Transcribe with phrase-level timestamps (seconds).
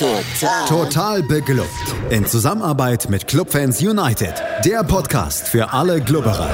[0.00, 0.66] Total.
[0.66, 1.68] Total beglückt.
[2.08, 4.32] In Zusammenarbeit mit Clubfans United.
[4.64, 6.48] Der Podcast für alle Glubberer.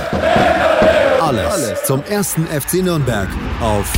[1.22, 3.28] Alles, Alles zum ersten FC Nürnberg
[3.60, 3.92] auf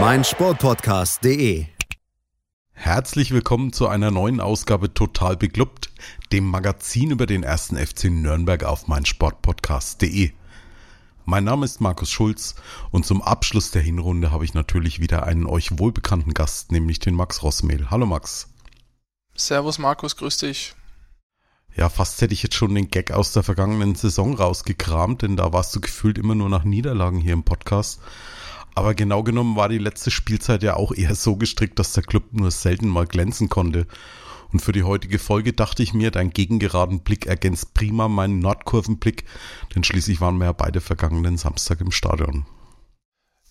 [0.00, 1.66] meinsportpodcast.de.
[2.72, 5.90] Herzlich willkommen zu einer neuen Ausgabe Total beglückt,
[6.32, 10.32] dem Magazin über den ersten FC Nürnberg auf meinsportpodcast.de.
[11.30, 12.54] Mein Name ist Markus Schulz
[12.90, 17.14] und zum Abschluss der Hinrunde habe ich natürlich wieder einen euch wohlbekannten Gast, nämlich den
[17.14, 17.90] Max Rossmehl.
[17.90, 18.48] Hallo Max.
[19.36, 20.74] Servus Markus, grüß dich.
[21.76, 25.52] Ja, fast hätte ich jetzt schon den Gag aus der vergangenen Saison rausgekramt, denn da
[25.52, 28.00] warst du gefühlt immer nur nach Niederlagen hier im Podcast.
[28.74, 32.32] Aber genau genommen war die letzte Spielzeit ja auch eher so gestrickt, dass der Club
[32.32, 33.86] nur selten mal glänzen konnte.
[34.52, 39.24] Und für die heutige Folge dachte ich mir, dein gegengeraden Blick ergänzt prima meinen Nordkurvenblick,
[39.74, 42.46] denn schließlich waren wir ja beide vergangenen Samstag im Stadion.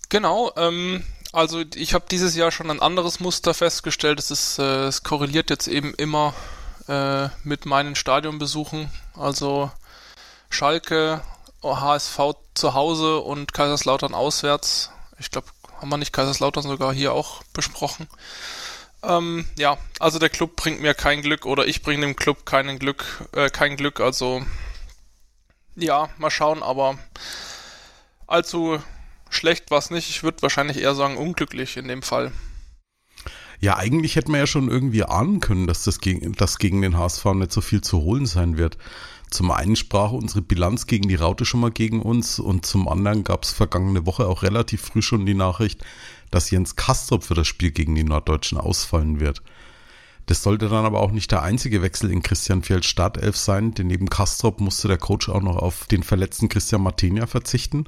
[0.10, 4.20] Genau, ähm, also ich habe dieses Jahr schon ein anderes Muster festgestellt.
[4.20, 6.34] Es, ist, äh, es korreliert jetzt eben immer
[6.88, 8.90] äh, mit meinen Stadionbesuchen.
[9.16, 9.70] Also
[10.50, 11.22] Schalke,
[11.64, 12.20] HSV
[12.54, 14.92] zu Hause und Kaiserslautern auswärts.
[15.20, 15.48] Ich glaube,
[15.80, 18.08] haben wir nicht Kaiserslautern sogar hier auch besprochen.
[19.08, 22.78] Ähm, ja, also der Club bringt mir kein Glück oder ich bringe dem Club keinen
[22.78, 24.02] Glück, äh, kein Glück.
[24.02, 24.44] Also
[25.76, 26.98] ja, mal schauen, aber
[28.28, 28.80] allzu
[29.30, 30.10] schlecht war es nicht.
[30.10, 32.34] Ich würde wahrscheinlich eher sagen unglücklich in dem Fall.
[33.60, 36.98] Ja, eigentlich hätte man ja schon irgendwie ahnen können, dass das gegen, dass gegen den
[36.98, 38.78] HSV nicht so viel zu holen sein wird.
[39.30, 43.24] Zum einen sprach unsere Bilanz gegen die Raute schon mal gegen uns und zum anderen
[43.24, 45.84] gab es vergangene Woche auch relativ früh schon die Nachricht,
[46.32, 49.42] dass Jens Kastrop für das Spiel gegen die Norddeutschen ausfallen wird.
[50.28, 53.88] Das sollte dann aber auch nicht der einzige Wechsel in Christian Fjeld Startelf sein, denn
[53.88, 57.86] neben Kastrop musste der Coach auch noch auf den verletzten Christian Martenia verzichten.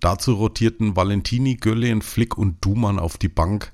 [0.00, 3.72] Dazu rotierten Valentini, Göllen, Flick und Dumann auf die Bank.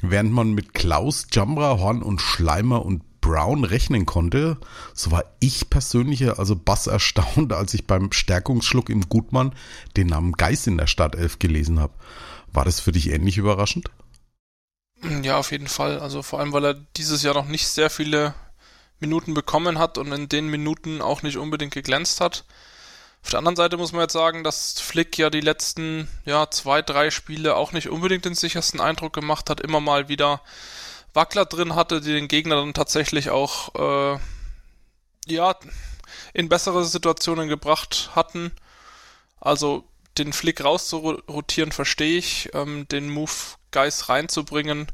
[0.00, 4.58] Während man mit Klaus, Jambra, Horn und Schleimer und Brown rechnen konnte,
[4.92, 9.54] so war ich persönlich also bass erstaunt, als ich beim Stärkungsschluck im Gutmann
[9.96, 11.94] den Namen Geis in der Startelf gelesen habe.
[12.54, 13.90] War das für dich ähnlich überraschend?
[15.22, 15.98] Ja, auf jeden Fall.
[15.98, 18.34] Also vor allem, weil er dieses Jahr noch nicht sehr viele
[19.00, 22.44] Minuten bekommen hat und in den Minuten auch nicht unbedingt geglänzt hat.
[23.22, 26.80] Auf der anderen Seite muss man jetzt sagen, dass Flick ja die letzten ja, zwei,
[26.80, 30.40] drei Spiele auch nicht unbedingt den sichersten Eindruck gemacht hat, immer mal wieder
[31.12, 34.18] Wackler drin hatte, die den Gegner dann tatsächlich auch äh,
[35.26, 35.56] ja,
[36.34, 38.52] in bessere Situationen gebracht hatten.
[39.40, 39.84] Also
[40.18, 42.50] den Flick rauszurotieren verstehe ich.
[42.54, 43.30] Ähm, den Move
[43.70, 44.86] Geist reinzubringen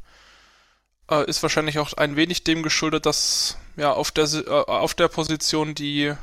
[1.11, 5.09] äh, ist wahrscheinlich auch ein wenig dem geschuldet, dass ja auf der äh, auf der
[5.09, 6.15] Position die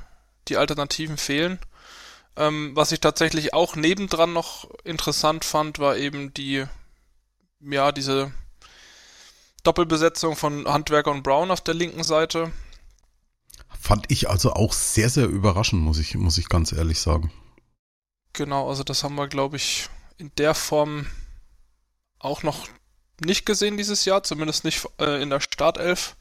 [0.47, 1.59] die Alternativen fehlen.
[2.35, 6.65] Ähm, was ich tatsächlich auch nebendran noch interessant fand, war eben die
[7.59, 8.31] ja diese
[9.63, 12.51] Doppelbesetzung von Handwerker und Brown auf der linken Seite.
[13.79, 17.31] Fand ich also auch sehr, sehr überraschend, muss ich, muss ich ganz ehrlich sagen.
[18.37, 19.89] Genau, also das haben wir, glaube ich,
[20.19, 21.07] in der Form
[22.19, 22.67] auch noch
[23.19, 26.15] nicht gesehen dieses Jahr, zumindest nicht äh, in der Startelf.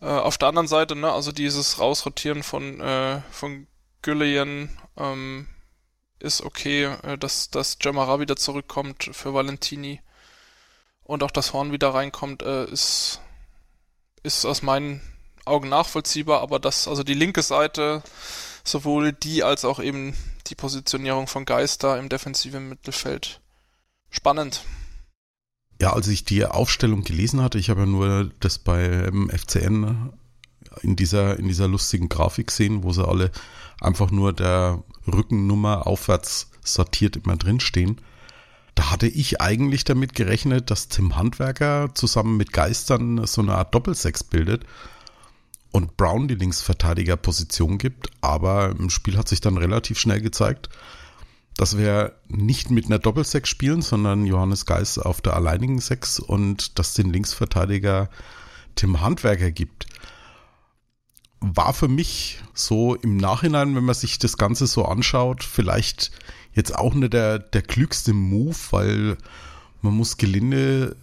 [0.00, 3.66] Äh, auf der anderen Seite, ne, also dieses Rausrotieren von, äh, von
[4.02, 5.48] Güllian ähm,
[6.20, 10.00] ist okay, äh, dass, dass Jamara wieder zurückkommt für Valentini
[11.02, 13.20] und auch das Horn wieder reinkommt, äh, ist,
[14.22, 15.00] ist aus meinen
[15.44, 18.04] Augen nachvollziehbar, aber das, also die linke Seite,
[18.62, 20.16] sowohl die als auch eben
[20.50, 23.40] die Positionierung von Geister im defensiven Mittelfeld.
[24.10, 24.64] Spannend.
[25.80, 30.12] Ja, als ich die Aufstellung gelesen hatte, ich habe ja nur das beim FCN
[30.82, 33.30] in dieser, in dieser lustigen Grafik gesehen, wo sie alle
[33.80, 38.00] einfach nur der Rückennummer aufwärts sortiert immer drinstehen.
[38.74, 43.74] Da hatte ich eigentlich damit gerechnet, dass Tim Handwerker zusammen mit Geistern so eine Art
[43.74, 44.64] Doppelsechs bildet
[45.70, 50.68] und Brown die Linksverteidigerposition gibt, aber im Spiel hat sich dann relativ schnell gezeigt,
[51.56, 56.78] dass wir nicht mit einer Doppelsechs spielen, sondern Johannes Geist auf der alleinigen Sechs und
[56.78, 58.08] dass den Linksverteidiger
[58.76, 59.86] Tim Handwerker gibt.
[61.40, 66.12] War für mich so im Nachhinein, wenn man sich das Ganze so anschaut, vielleicht
[66.52, 69.18] jetzt auch nicht der, der klügste Move, weil
[69.82, 70.96] man muss gelinde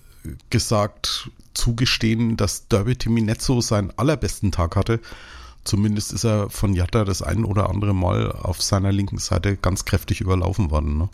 [0.50, 2.98] gesagt zugestehen, dass Derby
[3.40, 5.00] so seinen allerbesten Tag hatte.
[5.64, 9.84] Zumindest ist er von Jatta das ein oder andere Mal auf seiner linken Seite ganz
[9.84, 10.98] kräftig überlaufen worden.
[10.98, 11.10] Ne?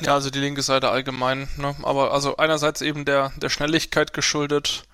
[0.00, 1.48] Ja, also die linke Seite allgemein.
[1.56, 1.74] Ne?
[1.82, 4.84] Aber also einerseits eben der, der Schnelligkeit geschuldet.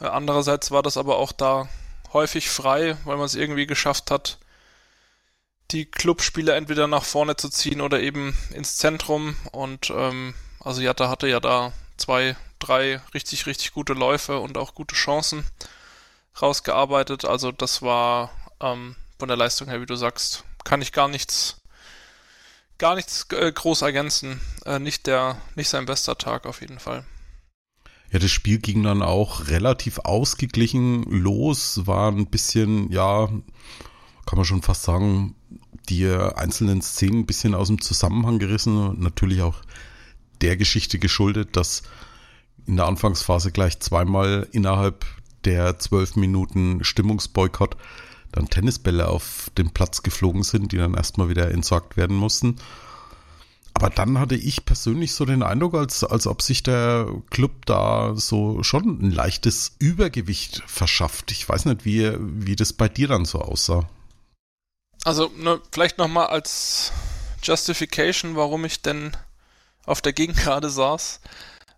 [0.00, 1.68] Äh, andererseits war das aber auch da
[2.12, 4.38] häufig frei, weil man es irgendwie geschafft hat,
[5.70, 9.36] die Clubspieler entweder nach vorne zu ziehen oder eben ins Zentrum.
[9.52, 14.74] Und ähm, also Jatta hatte ja da zwei drei richtig, richtig gute Läufe und auch
[14.74, 15.44] gute Chancen
[16.40, 17.24] rausgearbeitet.
[17.24, 18.30] Also das war
[18.60, 21.60] ähm, von der Leistung her, wie du sagst, kann ich gar nichts,
[22.78, 24.40] gar nichts äh, groß ergänzen.
[24.64, 27.04] Äh, nicht der, nicht sein bester Tag auf jeden Fall.
[28.12, 34.44] Ja, das Spiel ging dann auch relativ ausgeglichen los, war ein bisschen, ja, kann man
[34.44, 35.34] schon fast sagen,
[35.88, 39.00] die einzelnen Szenen ein bisschen aus dem Zusammenhang gerissen.
[39.00, 39.56] Natürlich auch
[40.40, 41.82] der Geschichte geschuldet, dass
[42.66, 45.04] in der Anfangsphase gleich zweimal innerhalb
[45.44, 47.76] der zwölf Minuten Stimmungsboykott
[48.32, 52.56] dann Tennisbälle auf den Platz geflogen sind, die dann erstmal wieder entsorgt werden mussten.
[53.74, 58.14] Aber dann hatte ich persönlich so den Eindruck, als, als ob sich der Club da
[58.16, 61.30] so schon ein leichtes Übergewicht verschafft.
[61.30, 63.86] Ich weiß nicht, wie, wie das bei dir dann so aussah.
[65.04, 66.90] Also ne, vielleicht nochmal als
[67.42, 69.14] Justification, warum ich denn
[69.84, 71.20] auf der Gegengrade saß.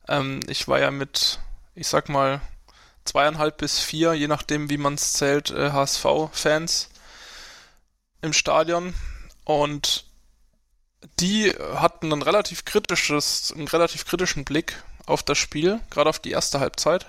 [0.09, 1.39] Ähm, ich war ja mit,
[1.75, 2.41] ich sag mal,
[3.05, 6.91] zweieinhalb bis vier, je nachdem wie man es zählt, äh, HSV-Fans
[8.23, 8.95] im Stadion.
[9.45, 10.05] Und
[11.21, 16.31] die hatten ein relativ kritisches, einen relativ kritischen Blick auf das Spiel, gerade auf die
[16.31, 17.07] erste Halbzeit,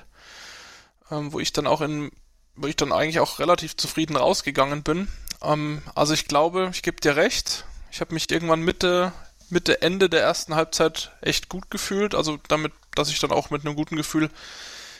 [1.11, 2.11] ähm, wo ich dann auch in,
[2.55, 5.07] wo ich dann eigentlich auch relativ zufrieden rausgegangen bin.
[5.41, 7.65] Ähm, also ich glaube, ich gebe dir recht.
[7.91, 9.11] Ich habe mich irgendwann Mitte,
[9.49, 12.13] Mitte, Ende der ersten Halbzeit echt gut gefühlt.
[12.13, 14.29] Also damit, dass ich dann auch mit einem guten Gefühl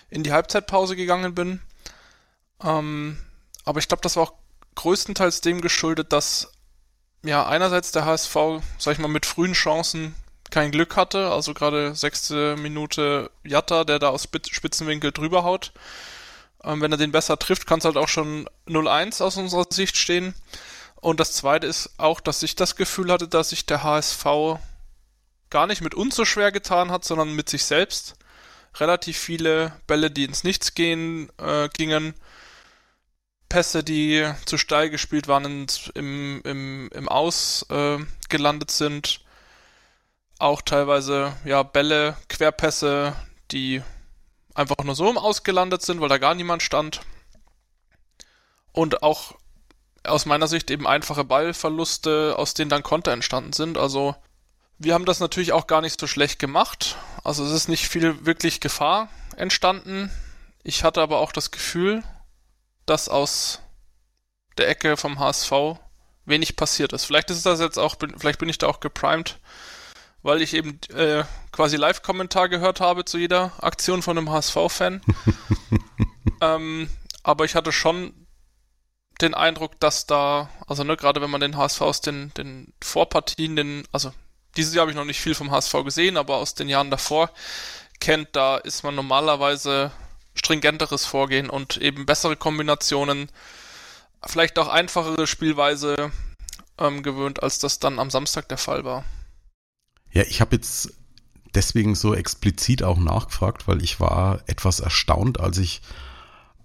[0.09, 1.61] in die Halbzeitpause gegangen bin.
[2.63, 3.17] Ähm,
[3.65, 4.33] aber ich glaube, das war auch
[4.75, 6.51] größtenteils dem geschuldet, dass
[7.23, 8.35] ja, einerseits der HSV,
[8.77, 10.15] sag ich mal, mit frühen Chancen
[10.51, 15.73] kein Glück hatte, also gerade sechste Minute Jatta, der da aus Spitzenwinkel drüber haut.
[16.63, 19.97] Ähm, wenn er den besser trifft, kann es halt auch schon 0-1 aus unserer Sicht
[19.97, 20.33] stehen.
[20.95, 24.25] Und das zweite ist auch, dass ich das Gefühl hatte, dass sich der HSV
[25.49, 28.15] gar nicht mit uns so schwer getan hat, sondern mit sich selbst.
[28.75, 32.13] Relativ viele Bälle, die ins Nichts gehen, äh, gingen,
[33.49, 35.65] Pässe, die zu steil gespielt waren,
[35.95, 37.97] im, im, im Aus äh,
[38.29, 39.21] gelandet sind.
[40.37, 43.15] Auch teilweise ja Bälle, Querpässe,
[43.51, 43.81] die
[44.53, 47.01] einfach nur so im Aus gelandet sind, weil da gar niemand stand.
[48.71, 49.33] Und auch
[50.03, 53.77] aus meiner Sicht eben einfache Ballverluste, aus denen dann Konter entstanden sind.
[53.77, 54.15] Also
[54.79, 56.95] wir haben das natürlich auch gar nicht so schlecht gemacht.
[57.23, 60.09] Also es ist nicht viel wirklich Gefahr entstanden.
[60.63, 62.03] Ich hatte aber auch das Gefühl,
[62.85, 63.59] dass aus
[64.57, 65.51] der Ecke vom HSV
[66.25, 67.05] wenig passiert ist.
[67.05, 69.39] Vielleicht ist das jetzt auch, vielleicht bin ich da auch geprimed,
[70.21, 75.01] weil ich eben äh, quasi Live-Kommentar gehört habe zu jeder Aktion von einem HSV-Fan.
[76.41, 76.89] ähm,
[77.23, 78.13] aber ich hatte schon
[79.21, 83.57] den Eindruck, dass da, also ne, gerade wenn man den HSV aus den, den Vorpartien,
[83.57, 84.13] den, also
[84.57, 87.31] dieses Jahr habe ich noch nicht viel vom HSV gesehen, aber aus den Jahren davor
[87.99, 89.91] kennt, da ist man normalerweise
[90.33, 93.29] stringenteres Vorgehen und eben bessere Kombinationen,
[94.25, 96.11] vielleicht auch einfachere Spielweise
[96.77, 99.03] ähm, gewöhnt, als das dann am Samstag der Fall war.
[100.11, 100.93] Ja, ich habe jetzt
[101.53, 105.81] deswegen so explizit auch nachgefragt, weil ich war etwas erstaunt, als ich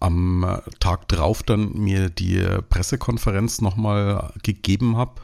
[0.00, 5.20] am Tag drauf dann mir die Pressekonferenz nochmal gegeben habe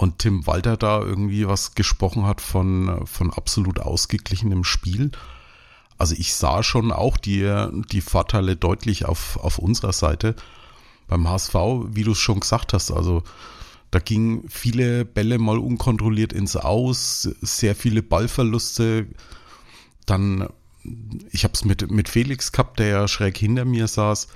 [0.00, 5.10] und Tim Walter da irgendwie was gesprochen hat von, von absolut ausgeglichenem Spiel.
[5.98, 10.36] Also ich sah schon auch die, die Vorteile deutlich auf, auf unserer Seite.
[11.06, 11.54] Beim HSV,
[11.88, 13.22] wie du es schon gesagt hast, also
[13.90, 19.06] da gingen viele Bälle mal unkontrolliert ins Aus, sehr viele Ballverluste.
[20.06, 20.48] Dann,
[21.30, 24.28] ich habe es mit, mit Felix gehabt, der ja schräg hinter mir saß.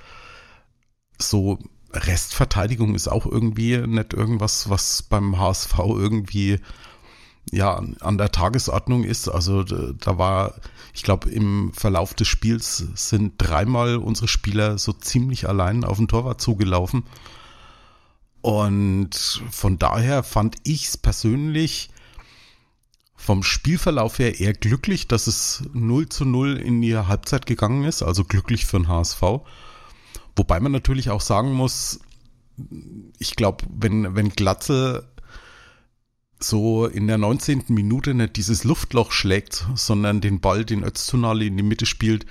[1.17, 1.57] So
[1.95, 6.59] Restverteidigung ist auch irgendwie nicht irgendwas, was beim HSV irgendwie
[7.51, 9.27] ja an der Tagesordnung ist.
[9.27, 10.55] Also da war,
[10.93, 16.07] ich glaube, im Verlauf des Spiels sind dreimal unsere Spieler so ziemlich allein auf den
[16.07, 17.03] Torwart zugelaufen.
[18.41, 21.89] Und von daher fand ich es persönlich
[23.15, 28.03] vom Spielverlauf her eher glücklich, dass es 0 zu 0 in die Halbzeit gegangen ist,
[28.03, 29.21] also glücklich für den HSV.
[30.35, 31.99] Wobei man natürlich auch sagen muss,
[33.19, 35.09] ich glaube, wenn, wenn Glatze
[36.39, 37.65] so in der 19.
[37.69, 42.25] Minute nicht dieses Luftloch schlägt, sondern den Ball, den Öztunali in die Mitte spielt,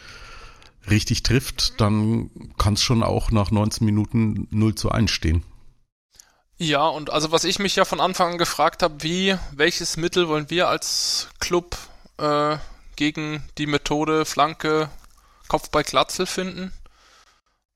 [0.91, 5.43] richtig trifft, dann kann es schon auch nach 19 Minuten 0 zu 1 stehen.
[6.57, 10.29] Ja, und also was ich mich ja von Anfang an gefragt habe, wie, welches Mittel
[10.29, 11.77] wollen wir als Club
[12.19, 12.59] äh,
[12.97, 14.89] gegen die Methode Flanke
[15.49, 16.73] Kopfball Glatzel finden?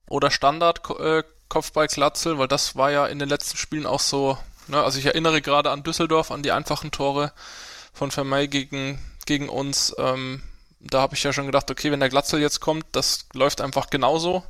[0.09, 4.37] Oder Standard äh, weil das war ja in den letzten Spielen auch so
[4.69, 4.81] Ne?
[4.81, 7.33] Also ich erinnere gerade an Düsseldorf, an die einfachen Tore
[7.93, 9.93] von Vermey gegen, gegen uns.
[9.97, 10.43] Ähm,
[10.79, 13.89] Da habe ich ja schon gedacht, okay, wenn der Glatzel jetzt kommt, das läuft einfach
[13.89, 14.45] genauso.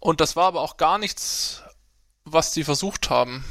[0.00, 1.62] Und das war aber auch gar nichts,
[2.24, 3.44] was die versucht haben.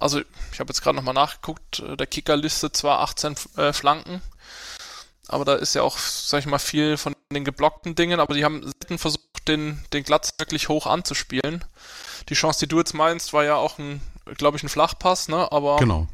[0.00, 0.20] Also,
[0.52, 4.20] ich habe jetzt gerade nochmal nachgeguckt, äh, der Kicker listet zwar 18 äh, Flanken,
[5.28, 8.44] aber da ist ja auch, sag ich mal, viel von den geblockten Dingen, aber die
[8.44, 11.64] haben selten versucht, den, den Glatz wirklich hoch anzuspielen.
[12.28, 14.00] Die Chance, die du jetzt meinst, war ja auch ein,
[14.36, 15.50] glaube ich, ein Flachpass, ne?
[15.50, 16.08] Aber genau.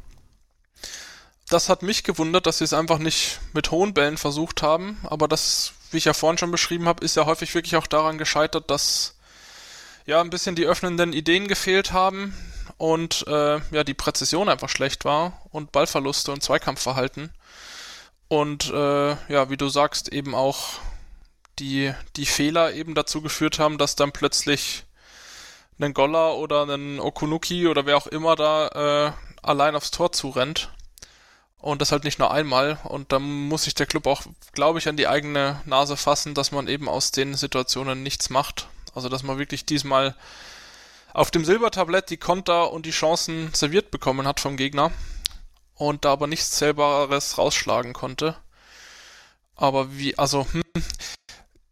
[1.49, 4.99] das hat mich gewundert, dass sie es einfach nicht mit hohen Bällen versucht haben.
[5.03, 8.17] Aber das, wie ich ja vorhin schon beschrieben habe, ist ja häufig wirklich auch daran
[8.17, 9.15] gescheitert, dass
[10.05, 12.35] ja ein bisschen die öffnenden Ideen gefehlt haben
[12.77, 17.31] und äh, ja die Präzision einfach schlecht war und Ballverluste und Zweikampfverhalten.
[18.33, 20.79] Und äh, ja, wie du sagst, eben auch
[21.59, 24.85] die, die Fehler eben dazu geführt haben, dass dann plötzlich
[25.79, 29.11] ein Golla oder ein Okunuki oder wer auch immer da äh,
[29.43, 30.71] allein aufs Tor zurennt.
[31.59, 32.79] Und das halt nicht nur einmal.
[32.85, 34.23] Und da muss sich der Club auch,
[34.53, 38.67] glaube ich, an die eigene Nase fassen, dass man eben aus den Situationen nichts macht.
[38.95, 40.15] Also dass man wirklich diesmal
[41.13, 44.91] auf dem Silbertablett die Konter und die Chancen serviert bekommen hat vom Gegner
[45.75, 48.35] und da aber nichts Zählbares rausschlagen konnte.
[49.55, 50.63] Aber wie, also, hm,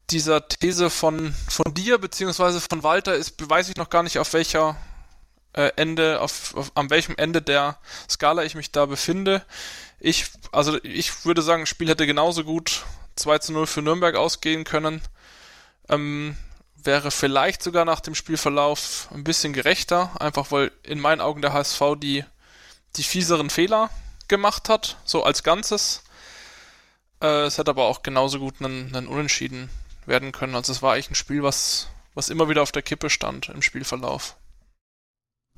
[0.10, 4.34] dieser These von, von dir beziehungsweise von Walter ist, weiß ich noch gar nicht, auf
[4.34, 4.75] welcher
[5.53, 7.77] äh, Ende, auf, auf, an welchem Ende der
[8.10, 9.46] Skala ich mich da befinde.
[10.00, 14.15] Ich, also ich würde sagen, das Spiel hätte genauso gut 2 zu 0 für Nürnberg
[14.15, 15.01] ausgehen können.
[15.89, 16.38] Ähm,
[16.75, 21.53] wäre vielleicht sogar nach dem Spielverlauf ein bisschen gerechter, einfach weil in meinen Augen der
[21.53, 22.25] HSV die,
[22.98, 23.89] die fieseren Fehler
[24.27, 26.03] gemacht hat, so als Ganzes.
[27.21, 29.69] Äh, es hätte aber auch genauso gut einen, einen Unentschieden
[30.05, 30.55] werden können.
[30.55, 33.62] Also es war eigentlich ein Spiel, was, was immer wieder auf der Kippe stand im
[33.62, 34.36] Spielverlauf.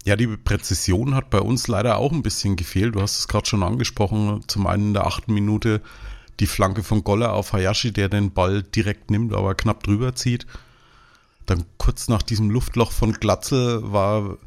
[0.06, 2.96] Ja, die Präzision hat bei uns leider auch ein bisschen gefehlt.
[2.96, 4.44] Du hast es gerade schon angesprochen.
[4.48, 5.82] Zum einen in der achten Minute
[6.40, 10.46] die Flanke von Goller auf Hayashi, der den Ball direkt nimmt, aber knapp drüber zieht.
[11.46, 14.38] Dann kurz nach diesem Luftloch von Glatzel war,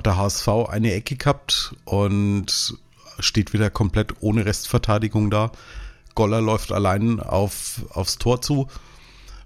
[0.00, 2.74] hat der HSV eine Ecke gehabt und
[3.18, 5.52] steht wieder komplett ohne Restverteidigung da.
[6.14, 8.66] Goller läuft allein auf, aufs Tor zu,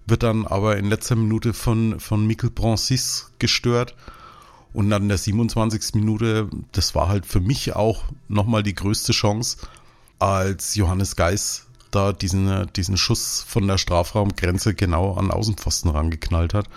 [0.06, 3.96] wird dann aber in letzter Minute von, von Mikkel Bronsis gestört.
[4.72, 5.94] Und dann in der 27.
[5.94, 9.56] Minute, das war halt für mich auch nochmal die größte Chance,
[10.20, 16.68] als Johannes Geis da diesen, diesen Schuss von der Strafraumgrenze genau an Außenpfosten rangeknallt hat.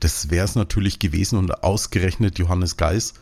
[0.00, 3.14] Das wäre es natürlich gewesen und ausgerechnet Johannes Geis,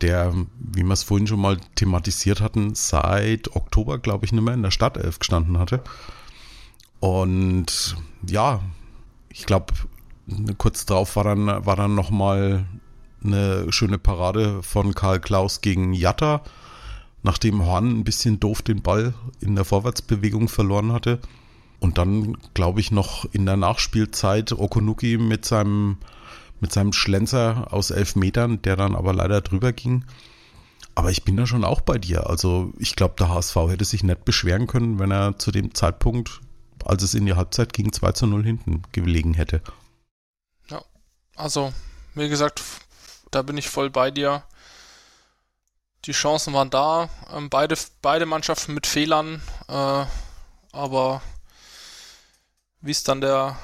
[0.00, 4.54] der, wie wir es vorhin schon mal thematisiert hatten, seit Oktober, glaube ich, nicht mehr
[4.54, 5.82] in der Stadtelf gestanden hatte.
[7.00, 7.96] Und
[8.28, 8.60] ja,
[9.28, 9.74] ich glaube,
[10.58, 12.66] kurz drauf war dann, war dann nochmal
[13.22, 16.42] eine schöne Parade von Karl Klaus gegen Jatta
[17.24, 21.18] nachdem Horn ein bisschen doof den Ball in der Vorwärtsbewegung verloren hatte.
[21.84, 25.98] Und dann, glaube ich, noch in der Nachspielzeit Okonuki mit seinem,
[26.58, 30.06] mit seinem Schlenzer aus elf Metern, der dann aber leider drüber ging.
[30.94, 32.30] Aber ich bin da schon auch bei dir.
[32.30, 36.40] Also ich glaube, der HSV hätte sich nicht beschweren können, wenn er zu dem Zeitpunkt,
[36.82, 39.60] als es in die Halbzeit ging, 2 zu 0 hinten gelegen hätte.
[40.70, 40.82] Ja,
[41.36, 41.70] also
[42.14, 42.62] wie gesagt,
[43.30, 44.42] da bin ich voll bei dir.
[46.06, 50.06] Die Chancen waren da, ähm, beide, beide Mannschaften mit Fehlern, äh,
[50.72, 51.20] aber
[52.84, 53.58] wie es dann der,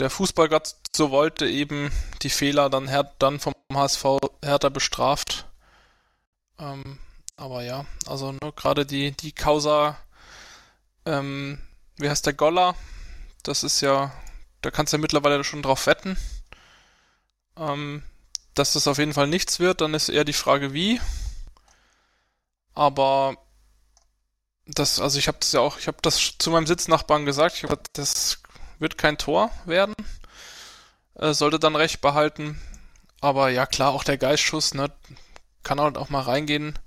[0.00, 4.04] der Fußballgott so wollte, eben die Fehler dann, dann vom HSV
[4.42, 5.46] härter bestraft.
[6.58, 6.98] Ähm,
[7.36, 9.96] aber ja, also ne, gerade die, die Causa,
[11.06, 11.60] ähm,
[11.96, 12.74] wie heißt der Goller?
[13.44, 14.12] Das ist ja,
[14.60, 16.16] da kannst du ja mittlerweile schon drauf wetten.
[17.56, 18.02] Ähm,
[18.54, 21.00] dass das auf jeden Fall nichts wird, dann ist eher die Frage, wie.
[22.74, 23.36] Aber
[24.66, 27.62] das, also ich habe das ja auch, ich habe das zu meinem Sitznachbarn gesagt, ich
[27.64, 28.42] habe das
[28.78, 29.94] wird kein Tor werden.
[31.14, 32.60] Äh, sollte dann recht behalten.
[33.20, 34.90] Aber ja, klar, auch der Geistschuss, ne,
[35.62, 36.78] kann halt auch mal reingehen.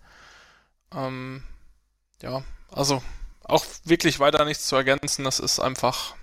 [0.93, 1.43] Ähm,
[2.21, 3.03] ja, also
[3.43, 5.25] auch wirklich weiter nichts zu ergänzen.
[5.25, 6.15] Das ist einfach,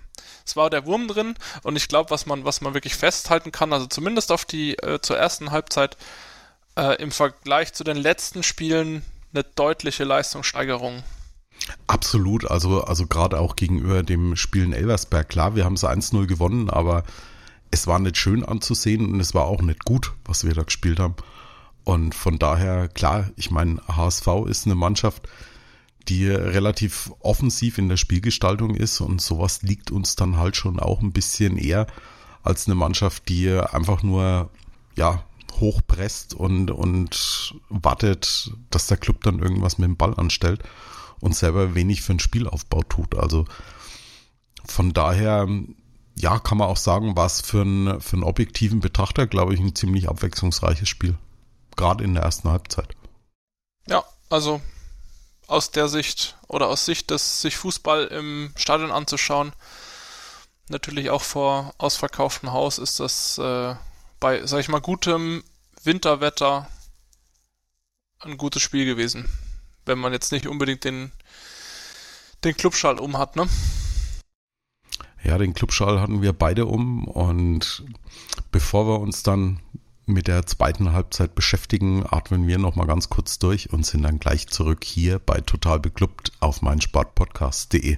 [0.45, 3.73] es war der Wurm drin und ich glaube, was man, was man wirklich festhalten kann,
[3.73, 5.97] also zumindest auf die äh, zur ersten Halbzeit
[6.75, 11.03] äh, im Vergleich zu den letzten Spielen eine deutliche Leistungssteigerung.
[11.87, 15.29] Absolut, also, also gerade auch gegenüber dem Spiel in Elversberg.
[15.29, 17.03] Klar, wir haben es 1-0 gewonnen, aber
[17.71, 20.99] es war nicht schön anzusehen und es war auch nicht gut, was wir da gespielt
[20.99, 21.15] haben.
[21.83, 25.27] Und von daher, klar, ich meine, HSV ist eine Mannschaft,
[26.07, 31.01] die relativ offensiv in der Spielgestaltung ist und sowas liegt uns dann halt schon auch
[31.01, 31.87] ein bisschen eher
[32.43, 34.49] als eine Mannschaft, die einfach nur,
[34.95, 35.23] ja,
[35.59, 40.63] hochpresst und, und wartet, dass der Club dann irgendwas mit dem Ball anstellt
[41.21, 43.15] und selber wenig für den Spielaufbau tut.
[43.15, 43.45] Also
[44.65, 45.47] von daher,
[46.15, 49.59] ja, kann man auch sagen, war es für einen, für einen objektiven Betrachter, glaube ich,
[49.59, 51.17] ein ziemlich abwechslungsreiches Spiel.
[51.75, 52.95] Gerade in der ersten Halbzeit.
[53.87, 54.61] Ja, also
[55.47, 59.51] aus der Sicht oder aus Sicht des sich Fußball im Stadion anzuschauen,
[60.67, 63.75] natürlich auch vor ausverkauftem Haus ist das äh,
[64.19, 65.43] bei, sag ich mal, gutem
[65.83, 66.67] Winterwetter
[68.19, 69.29] ein gutes Spiel gewesen.
[69.89, 71.11] Wenn man jetzt nicht unbedingt den,
[72.43, 73.47] den Clubschall um hat, ne?
[75.23, 77.83] Ja, den Clubschall hatten wir beide um und
[78.51, 79.61] bevor wir uns dann
[80.05, 84.47] mit der zweiten Halbzeit beschäftigen, atmen wir nochmal ganz kurz durch und sind dann gleich
[84.47, 87.97] zurück hier bei Total Beklubbt auf meinsportpodcast.de.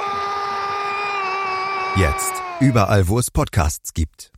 [1.97, 2.31] Jetzt
[2.61, 4.31] überall, wo es Podcasts gibt.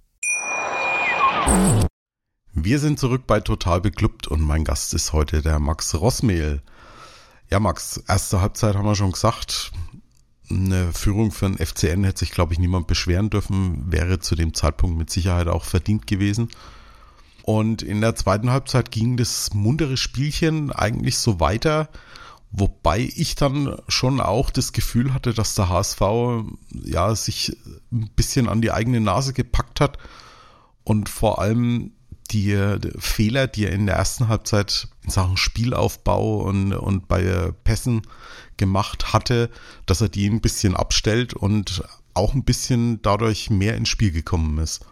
[2.52, 6.64] Wir sind zurück bei Total Beklubbt und mein Gast ist heute der Max Rossmehl.
[7.52, 9.72] Ja, Max, erste Halbzeit haben wir schon gesagt.
[10.50, 14.56] Eine Führung für den FCN hätte sich, glaube ich, niemand beschweren dürfen, wäre zu dem
[14.56, 16.50] Zeitpunkt mit Sicherheit auch verdient gewesen.
[17.44, 21.90] Und in der zweiten Halbzeit ging das muntere Spielchen eigentlich so weiter,
[22.54, 26.02] wobei ich dann schon auch das Gefühl hatte, dass der HSV
[26.72, 27.58] ja sich
[27.92, 29.98] ein bisschen an die eigene Nase gepackt hat
[30.84, 31.94] und vor allem
[32.30, 37.52] die, die Fehler, die er in der ersten Halbzeit in Sachen Spielaufbau und, und bei
[37.64, 38.04] Pässen
[38.56, 39.50] gemacht hatte,
[39.88, 41.84] dass er die ein bisschen abstellt und
[42.14, 44.86] auch ein bisschen dadurch mehr ins Spiel gekommen ist.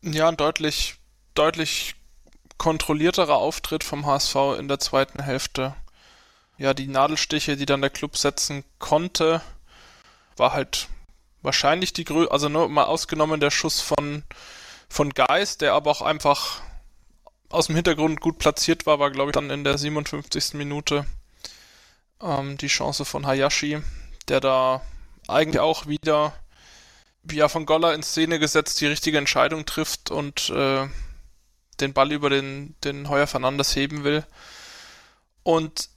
[0.00, 0.96] Ja, ein deutlich,
[1.34, 1.96] deutlich
[2.56, 5.74] kontrollierterer Auftritt vom HSV in der zweiten Hälfte.
[6.58, 9.40] Ja, die Nadelstiche, die dann der Club setzen konnte,
[10.36, 10.88] war halt
[11.42, 14.22] wahrscheinlich die Größe, also nur mal ausgenommen der Schuss von,
[14.88, 16.60] von Geist, der aber auch einfach
[17.48, 20.54] aus dem Hintergrund gut platziert war, war glaube ich dann in der 57.
[20.54, 21.04] Minute
[22.22, 23.82] ähm, die Chance von Hayashi,
[24.28, 24.82] der da
[25.28, 26.32] eigentlich auch wieder,
[27.22, 30.88] wie er von Goller in Szene gesetzt, die richtige Entscheidung trifft und äh,
[31.80, 34.24] den Ball über den, den Heuer Fernandes heben will.
[35.42, 35.88] Und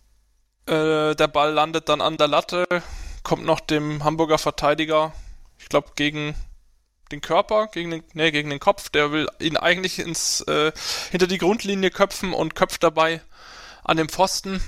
[0.67, 2.65] äh, der Ball landet dann an der Latte,
[3.23, 5.13] kommt noch dem Hamburger Verteidiger,
[5.59, 6.35] ich glaube, gegen
[7.11, 8.89] den Körper, gegen den, nee, gegen den Kopf.
[8.89, 10.71] Der will ihn eigentlich ins, äh,
[11.11, 13.21] hinter die Grundlinie köpfen und köpft dabei
[13.83, 14.61] an dem Pfosten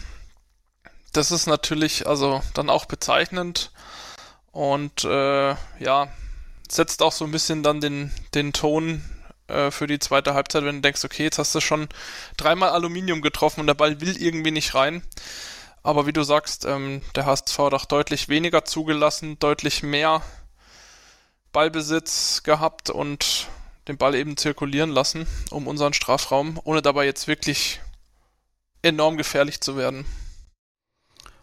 [1.17, 3.71] das ist natürlich also dann auch bezeichnend
[4.51, 6.07] und äh, ja,
[6.69, 9.03] setzt auch so ein bisschen dann den, den Ton
[9.47, 11.87] äh, für die zweite Halbzeit, wenn du denkst, okay, jetzt hast du schon
[12.37, 15.01] dreimal Aluminium getroffen und der Ball will irgendwie nicht rein.
[15.83, 20.21] Aber wie du sagst, ähm, der HSV hat deutlich weniger zugelassen, deutlich mehr
[21.51, 23.47] Ballbesitz gehabt und
[23.87, 27.79] den Ball eben zirkulieren lassen um unseren Strafraum, ohne dabei jetzt wirklich
[28.81, 30.05] enorm gefährlich zu werden.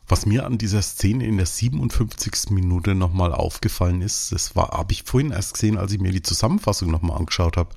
[0.06, 2.50] Was mir an dieser Szene in der 57.
[2.50, 6.90] Minute nochmal aufgefallen ist, das habe ich vorhin erst gesehen, als ich mir die Zusammenfassung
[6.90, 7.74] nochmal angeschaut habe.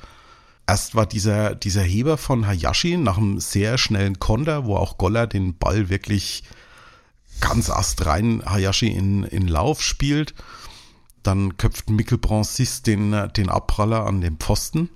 [0.68, 5.26] Erst war dieser, dieser Heber von Hayashi nach einem sehr schnellen Konter, wo auch Goller
[5.26, 6.44] den Ball wirklich
[7.40, 10.34] ganz astrein Hayashi in, in Lauf spielt.
[11.24, 14.90] Dann köpft Mikkel Bronsis den, den Abpraller an den Pfosten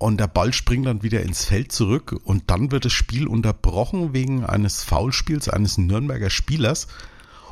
[0.00, 4.14] und der Ball springt dann wieder ins Feld zurück und dann wird das Spiel unterbrochen
[4.14, 6.86] wegen eines Foulspiels eines Nürnberger Spielers.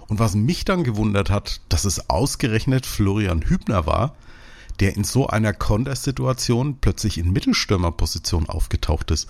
[0.07, 4.17] Und was mich dann gewundert hat, dass es ausgerechnet Florian Hübner war,
[4.81, 9.29] der in so einer Kontersituation plötzlich in Mittelstürmerposition aufgetaucht ist.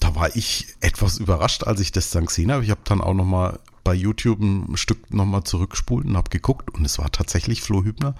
[0.00, 2.64] Da war ich etwas überrascht, als ich das dann gesehen habe.
[2.64, 6.30] Ich habe dann auch noch mal bei YouTube ein Stück noch mal zurückgespult und habe
[6.30, 8.14] geguckt und es war tatsächlich Flo Hübner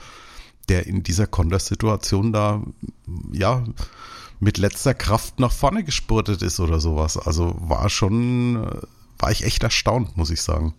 [0.70, 2.62] der in dieser Kontersituation da,
[3.32, 3.64] ja,
[4.38, 7.18] mit letzter Kraft nach vorne gespurtet ist oder sowas.
[7.18, 8.66] Also war schon,
[9.18, 10.74] war ich echt erstaunt, muss ich sagen.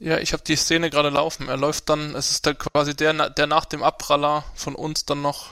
[0.00, 1.48] Ja, ich habe die Szene gerade laufen.
[1.48, 5.20] Er läuft dann, es ist dann quasi der, der nach dem Abpraller von uns dann
[5.20, 5.50] noch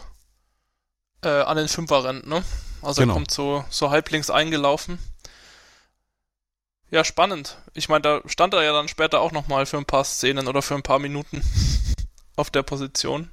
[1.22, 2.42] äh, an den Fünfer rennt, ne?
[2.80, 3.12] Also genau.
[3.12, 4.98] er kommt so, so halblinks eingelaufen.
[6.90, 7.58] Ja, spannend.
[7.74, 10.62] Ich meine, da stand er ja dann später auch nochmal für ein paar Szenen oder
[10.62, 11.42] für ein paar Minuten
[12.36, 13.30] auf der Position.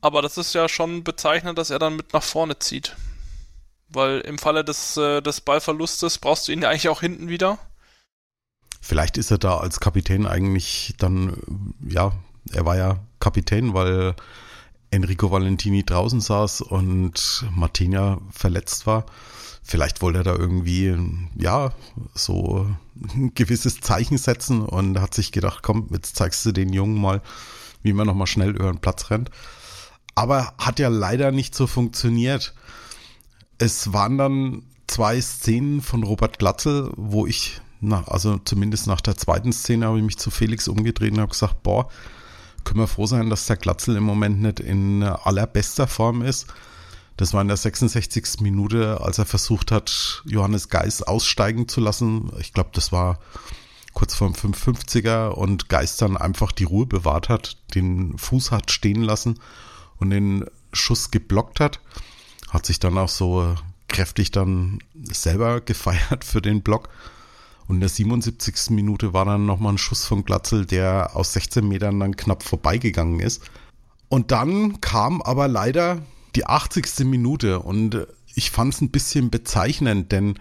[0.00, 2.94] Aber das ist ja schon bezeichnend, dass er dann mit nach vorne zieht.
[3.88, 7.58] Weil im Falle des, äh, des Ballverlustes brauchst du ihn ja eigentlich auch hinten wieder.
[8.84, 11.36] Vielleicht ist er da als Kapitän eigentlich dann,
[11.88, 12.12] ja,
[12.50, 14.16] er war ja Kapitän, weil
[14.90, 19.06] Enrico Valentini draußen saß und Martina verletzt war.
[19.62, 20.96] Vielleicht wollte er da irgendwie,
[21.38, 21.72] ja,
[22.12, 22.66] so
[23.14, 27.22] ein gewisses Zeichen setzen und hat sich gedacht, komm, jetzt zeigst du den Jungen mal,
[27.84, 29.30] wie man nochmal schnell über den Platz rennt.
[30.16, 32.52] Aber hat ja leider nicht so funktioniert.
[33.58, 39.16] Es waren dann zwei Szenen von Robert Glatzel, wo ich, na, also zumindest nach der
[39.16, 41.88] zweiten Szene habe ich mich zu Felix umgedreht und habe gesagt, boah,
[42.62, 46.46] können wir froh sein, dass der Glatzel im Moment nicht in allerbester Form ist.
[47.16, 48.40] Das war in der 66.
[48.40, 52.30] Minute, als er versucht hat, Johannes Geis aussteigen zu lassen.
[52.38, 53.18] Ich glaube, das war
[53.92, 59.02] kurz vorm 550er und Geis dann einfach die Ruhe bewahrt hat, den Fuß hat stehen
[59.02, 59.40] lassen
[59.98, 61.80] und den Schuss geblockt hat.
[62.48, 63.56] Hat sich dann auch so
[63.88, 66.88] kräftig dann selber gefeiert für den Block.
[67.72, 68.68] Und in der 77.
[68.68, 73.18] Minute war dann nochmal ein Schuss von Glatzel, der aus 16 Metern dann knapp vorbeigegangen
[73.18, 73.40] ist.
[74.10, 76.02] Und dann kam aber leider
[76.36, 77.06] die 80.
[77.06, 80.38] Minute und ich fand es ein bisschen bezeichnend, denn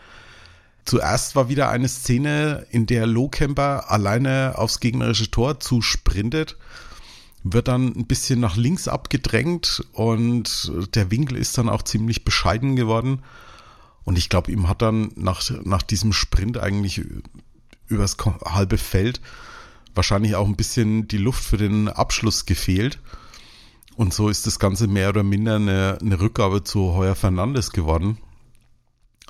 [0.84, 6.58] zuerst war wieder eine Szene, in der Lohkemper alleine aufs gegnerische Tor zusprintet,
[7.44, 12.76] wird dann ein bisschen nach links abgedrängt und der Winkel ist dann auch ziemlich bescheiden
[12.76, 13.22] geworden.
[14.04, 17.02] Und ich glaube, ihm hat dann nach, nach diesem Sprint eigentlich
[17.88, 19.22] übers halbe Feld
[19.94, 23.00] wahrscheinlich auch ein bisschen die Luft für den Abschluss gefehlt.
[23.96, 28.18] Und so ist das Ganze mehr oder minder eine, eine Rückgabe zu Heuer Fernandes geworden.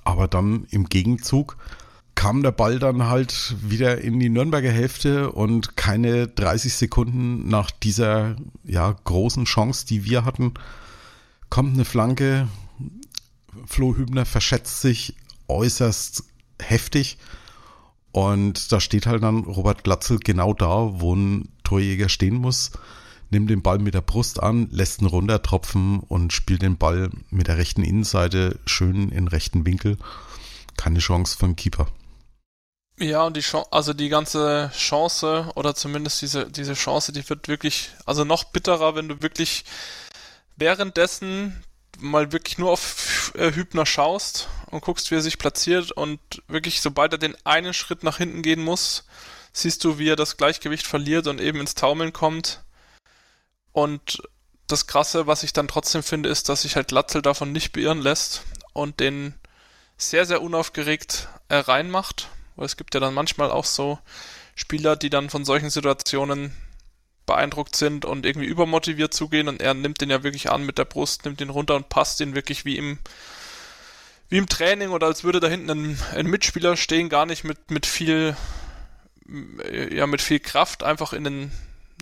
[0.04, 1.58] Aber dann im Gegenzug
[2.16, 7.72] kam der Ball dann halt wieder in die Nürnberger Hälfte und keine 30 Sekunden nach
[7.72, 10.54] dieser ja, großen Chance, die wir hatten,
[11.50, 12.48] kommt eine Flanke,
[13.66, 15.16] Flo Hübner verschätzt sich
[15.48, 16.24] äußerst
[16.62, 17.18] heftig.
[18.12, 22.72] Und da steht halt dann Robert Glatzel genau da, wo ein Torjäger stehen muss,
[23.30, 27.48] nimmt den Ball mit der Brust an, lässt ihn runtertropfen und spielt den Ball mit
[27.48, 29.98] der rechten Innenseite schön in rechten Winkel.
[30.76, 31.88] Keine Chance für den Keeper.
[33.00, 37.48] Ja, und die Chance, also die ganze Chance oder zumindest diese, diese Chance, die wird
[37.48, 39.64] wirklich, also noch bitterer, wenn du wirklich
[40.58, 41.64] währenddessen
[42.02, 46.82] mal wirklich nur auf äh, Hübner schaust und guckst, wie er sich platziert und wirklich,
[46.82, 49.06] sobald er den einen Schritt nach hinten gehen muss,
[49.54, 52.64] siehst du, wie er das Gleichgewicht verliert und eben ins Taumeln kommt.
[53.72, 54.22] Und
[54.68, 58.02] das Krasse, was ich dann trotzdem finde, ist, dass sich halt Latzel davon nicht beirren
[58.02, 59.34] lässt und den
[59.98, 62.30] sehr, sehr unaufgeregt äh, reinmacht.
[62.56, 64.00] Weil es gibt ja dann manchmal auch so
[64.56, 66.54] Spieler, die dann von solchen Situationen
[67.32, 70.86] beeindruckt sind und irgendwie übermotiviert zugehen und er nimmt den ja wirklich an mit der
[70.86, 73.00] Brust, nimmt den runter und passt den wirklich wie im
[74.30, 77.72] wie im Training oder als würde da hinten ein, ein Mitspieler stehen, gar nicht mit,
[77.72, 78.36] mit viel
[79.92, 81.52] ja mit viel Kraft einfach in den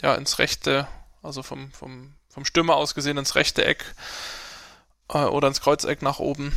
[0.01, 0.87] ja ins rechte,
[1.21, 3.93] also vom vom vom Stürmer aus gesehen ins rechte Eck
[5.09, 6.53] äh, oder ins Kreuzeck nach oben.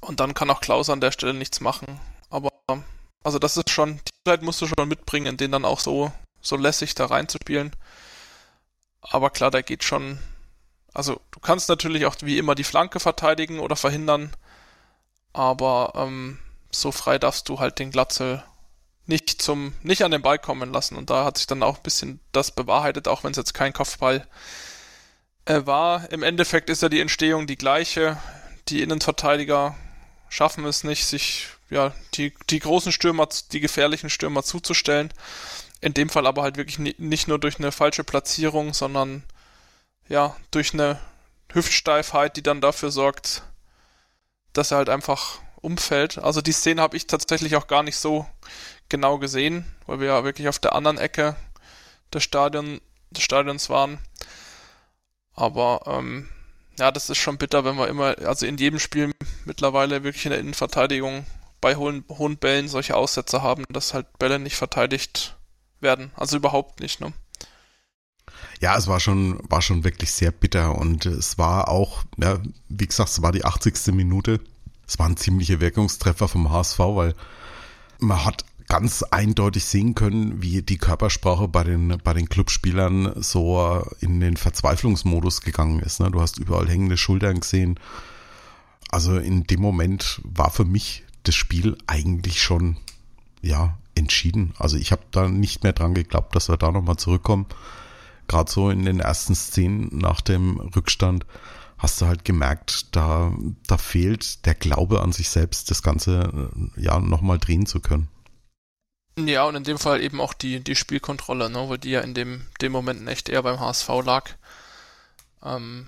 [0.00, 2.00] Und dann kann auch Klaus an der Stelle nichts machen.
[2.30, 2.50] Aber
[3.24, 6.56] also das ist schon, die Zeit musst du schon mitbringen, den dann auch so so
[6.56, 7.74] lässig da reinzuspielen.
[9.00, 10.18] Aber klar, da geht schon.
[10.94, 14.32] Also, du kannst natürlich auch wie immer die Flanke verteidigen oder verhindern,
[15.32, 16.38] aber ähm,
[16.70, 18.42] so frei darfst du halt den Glatzel
[19.06, 20.96] nicht zum, nicht an den Ball kommen lassen.
[20.96, 23.72] Und da hat sich dann auch ein bisschen das bewahrheitet, auch wenn es jetzt kein
[23.72, 24.26] Kopfball
[25.46, 26.12] äh, war.
[26.12, 28.18] Im Endeffekt ist ja die Entstehung die gleiche.
[28.68, 29.74] Die Innenverteidiger
[30.28, 35.12] schaffen es nicht, sich ja die, die großen Stürmer, die gefährlichen Stürmer zuzustellen.
[35.80, 39.22] In dem Fall aber halt wirklich nicht nur durch eine falsche Platzierung, sondern
[40.08, 40.98] ja, durch eine
[41.52, 43.42] Hüftsteifheit, die dann dafür sorgt,
[44.52, 46.18] dass er halt einfach umfällt.
[46.18, 48.26] Also die Szene habe ich tatsächlich auch gar nicht so
[48.88, 51.36] genau gesehen, weil wir ja wirklich auf der anderen Ecke
[52.12, 53.98] des, Stadion, des Stadions waren.
[55.34, 56.28] Aber ähm,
[56.78, 59.12] ja, das ist schon bitter, wenn wir immer, also in jedem Spiel
[59.44, 61.26] mittlerweile wirklich in der Innenverteidigung
[61.60, 65.36] bei hohen, hohen Bällen solche Aussätze haben, dass halt Bälle nicht verteidigt
[65.80, 66.10] werden.
[66.14, 67.12] Also überhaupt nicht, ne?
[68.60, 72.38] Ja, es war schon, war schon wirklich sehr bitter und es war auch, ja,
[72.68, 73.94] wie gesagt, es war die 80.
[73.94, 74.40] Minute.
[74.86, 77.14] Es war ein ziemlicher Wirkungstreffer vom HSV, weil
[78.00, 83.84] man hat ganz eindeutig sehen können, wie die Körpersprache bei den, bei den Clubspielern so
[84.00, 86.00] in den Verzweiflungsmodus gegangen ist.
[86.00, 86.10] Ne?
[86.10, 87.80] Du hast überall hängende Schultern gesehen.
[88.90, 92.76] Also in dem Moment war für mich das Spiel eigentlich schon,
[93.40, 94.54] ja, entschieden.
[94.58, 97.46] Also ich habe da nicht mehr dran geglaubt, dass wir da nochmal zurückkommen.
[98.26, 101.26] Gerade so in den ersten Szenen nach dem Rückstand
[101.78, 103.32] hast du halt gemerkt, da,
[103.66, 108.08] da fehlt der Glaube an sich selbst, das Ganze äh, ja nochmal drehen zu können.
[109.18, 112.14] Ja, und in dem Fall eben auch die, die Spielkontrolle, ne, weil die ja in
[112.14, 114.30] dem, dem Moment echt eher beim HSV lag.
[115.42, 115.86] Ähm,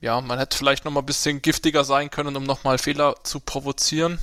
[0.00, 4.18] ja, man hätte vielleicht nochmal ein bisschen giftiger sein können, um nochmal Fehler zu provozieren.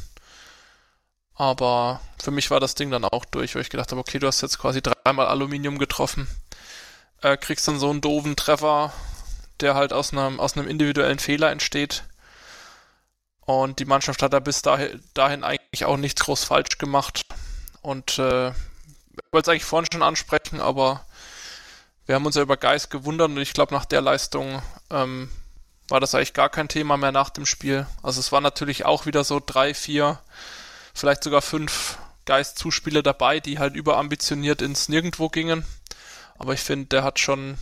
[1.41, 4.27] Aber für mich war das Ding dann auch durch, weil ich gedacht habe, okay, du
[4.27, 6.27] hast jetzt quasi dreimal Aluminium getroffen,
[7.23, 8.93] äh, kriegst dann so einen doofen Treffer,
[9.59, 12.03] der halt aus einem, aus einem individuellen Fehler entsteht.
[13.39, 17.23] Und die Mannschaft hat da bis dahin, dahin eigentlich auch nichts groß falsch gemacht.
[17.81, 18.55] Und äh, ich
[19.31, 21.07] wollte es eigentlich vorhin schon ansprechen, aber
[22.05, 25.31] wir haben uns ja über Geist gewundert und ich glaube, nach der Leistung ähm,
[25.87, 27.87] war das eigentlich gar kein Thema mehr nach dem Spiel.
[28.03, 30.19] Also es war natürlich auch wieder so drei, vier,
[30.93, 35.65] vielleicht sogar fünf Geist-Zuspiele dabei, die halt überambitioniert ins Nirgendwo gingen.
[36.37, 37.57] Aber ich finde, der hat schon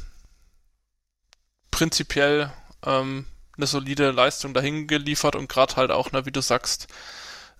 [1.72, 2.52] prinzipiell
[2.86, 3.26] ähm,
[3.58, 6.88] eine solide Leistung dahin geliefert und gerade halt auch, ne, wie du sagst,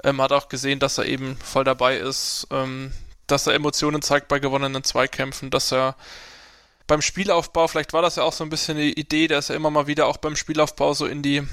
[0.04, 2.94] ähm, hat auch gesehen, dass er eben voll dabei ist, ähm,
[3.28, 5.96] dass er Emotionen zeigt bei gewonnenen Zweikämpfen, dass er
[6.88, 9.56] beim Spielaufbau, vielleicht war das ja auch so ein bisschen die Idee, der ist ja
[9.56, 11.44] immer mal wieder auch beim Spielaufbau so in die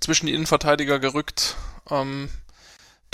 [0.00, 1.56] zwischen die Innenverteidiger gerückt,
[1.90, 2.30] ähm,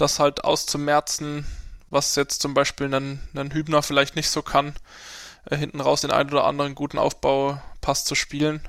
[0.02, 1.46] das halt auszumerzen,
[1.90, 4.74] was jetzt zum Beispiel ein, ein Hübner vielleicht nicht so kann,
[5.46, 8.68] äh, hinten raus den einen oder anderen guten Aufbaupass zu spielen.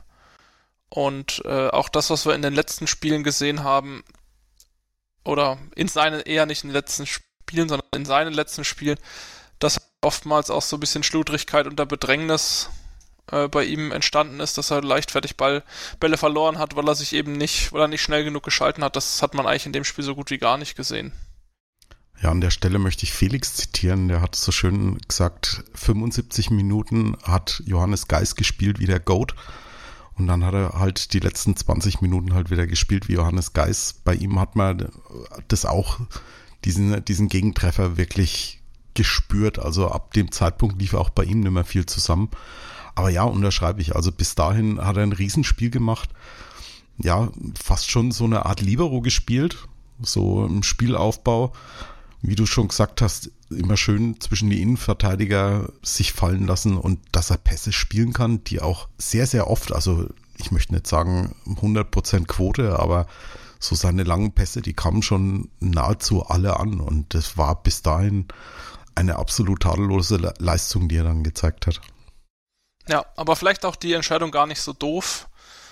[0.89, 4.03] Und äh, auch das, was wir in den letzten Spielen gesehen haben,
[5.25, 8.97] oder in seinen, eher nicht in den letzten Spielen, sondern in seinen letzten Spielen,
[9.59, 12.69] dass oftmals auch so ein bisschen Schludrigkeit unter Bedrängnis
[13.31, 15.63] äh, bei ihm entstanden ist, dass er leichtfertig Ball,
[15.99, 18.95] Bälle verloren hat, weil er sich eben nicht, weil er nicht schnell genug geschalten hat.
[18.95, 21.13] Das hat man eigentlich in dem Spiel so gut wie gar nicht gesehen.
[22.21, 24.07] Ja, an der Stelle möchte ich Felix zitieren.
[24.07, 29.35] Der hat so schön gesagt, 75 Minuten hat Johannes Geis gespielt wie der Goat.
[30.15, 33.95] Und dann hat er halt die letzten 20 Minuten halt wieder gespielt wie Johannes Geis.
[34.03, 34.89] Bei ihm hat man
[35.47, 35.99] das auch,
[36.65, 38.61] diesen, diesen Gegentreffer wirklich
[38.93, 39.59] gespürt.
[39.59, 42.29] Also ab dem Zeitpunkt lief auch bei ihm nicht mehr viel zusammen.
[42.95, 43.95] Aber ja, unterschreibe ich.
[43.95, 46.09] Also bis dahin hat er ein Riesenspiel gemacht.
[46.97, 47.29] Ja,
[47.61, 49.67] fast schon so eine Art Libero gespielt.
[50.01, 51.53] So im Spielaufbau.
[52.21, 57.29] Wie du schon gesagt hast, immer schön zwischen die Innenverteidiger sich fallen lassen und dass
[57.29, 62.25] er Pässe spielen kann, die auch sehr, sehr oft, also ich möchte nicht sagen 100%
[62.25, 63.07] Quote, aber
[63.59, 68.27] so seine langen Pässe, die kamen schon nahezu alle an und das war bis dahin
[68.95, 71.81] eine absolut tadellose Leistung, die er dann gezeigt hat.
[72.87, 75.27] Ja, aber vielleicht auch die Entscheidung gar nicht so doof,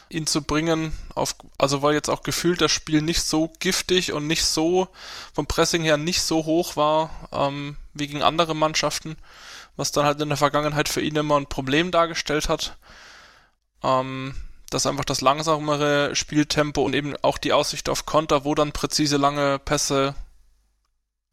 [0.10, 4.28] ihn zu bringen, auf, also weil jetzt auch gefühlt das Spiel nicht so giftig und
[4.28, 4.88] nicht so
[5.34, 9.17] vom Pressing her nicht so hoch war ähm, wie gegen andere Mannschaften,
[9.76, 12.78] was dann halt in der Vergangenheit für ihn immer ein Problem dargestellt hat.
[13.84, 14.36] Ähm,
[14.71, 19.17] dass einfach das langsamere Spieltempo und eben auch die Aussicht auf Konter, wo dann präzise
[19.17, 20.15] lange Pässe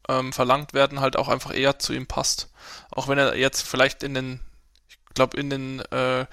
[0.09, 2.49] ähm, verlangt werden, halt auch einfach eher zu ihm passt.
[2.91, 4.39] Auch wenn er jetzt vielleicht in den,
[5.09, 6.25] ich glaube, in den äh,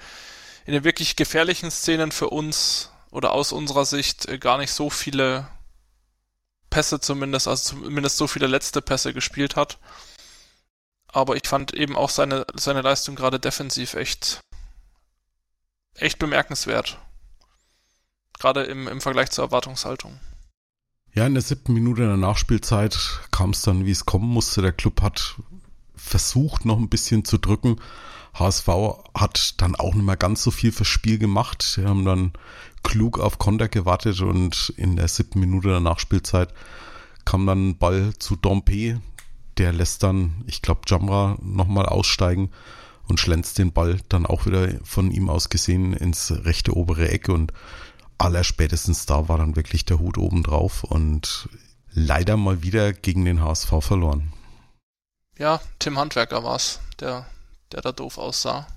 [0.65, 4.89] in den wirklich gefährlichen Szenen für uns oder aus unserer Sicht äh, gar nicht so
[4.89, 5.47] viele
[6.69, 9.79] Pässe zumindest, also zumindest so viele letzte Pässe gespielt hat.
[11.07, 14.41] Aber ich fand eben auch seine, seine Leistung gerade defensiv echt,
[15.95, 16.99] echt bemerkenswert.
[18.37, 20.19] Gerade im, im Vergleich zur Erwartungshaltung.
[21.13, 22.99] Ja, in der siebten Minute der Nachspielzeit
[23.31, 24.61] kam es dann, wie es kommen musste.
[24.61, 25.35] Der Club hat
[25.95, 27.81] versucht, noch ein bisschen zu drücken,
[28.39, 28.67] HSV
[29.13, 31.61] hat dann auch nicht mehr ganz so viel fürs Spiel gemacht.
[31.63, 32.33] Sie haben dann
[32.83, 36.53] klug auf Konter gewartet und in der siebten Minute der Nachspielzeit
[37.25, 39.01] kam dann Ball zu Dompe.
[39.57, 42.51] Der lässt dann, ich glaube, Jamra nochmal aussteigen
[43.07, 47.29] und schlänzt den Ball dann auch wieder von ihm aus gesehen ins rechte obere Eck
[47.29, 47.53] und
[48.17, 51.49] aller spätestens da war dann wirklich der Hut oben drauf und
[51.91, 54.33] leider mal wieder gegen den HSV verloren.
[55.37, 57.25] Ja, Tim Handwerker war's, der
[57.71, 58.67] der da doof aussah.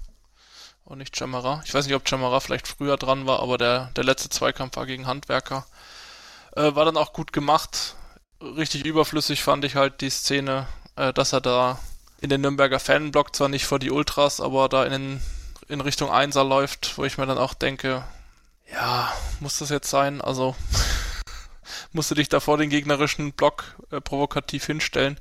[0.85, 1.63] Und nicht Chamara.
[1.65, 4.87] Ich weiß nicht, ob Chamara vielleicht früher dran war, aber der, der letzte Zweikampf war
[4.87, 5.67] gegen Handwerker.
[6.57, 7.95] Äh, war dann auch gut gemacht.
[8.41, 11.79] Richtig überflüssig fand ich halt die Szene, äh, dass er da
[12.21, 15.21] in den Nürnberger Fanblock zwar nicht vor die Ultras, aber da in,
[15.69, 18.05] in Richtung Einser läuft, wo ich mir dann auch denke,
[18.73, 20.21] ja, muss das jetzt sein?
[20.21, 20.55] Also
[21.93, 25.19] musst du dich da vor den gegnerischen Block äh, provokativ hinstellen.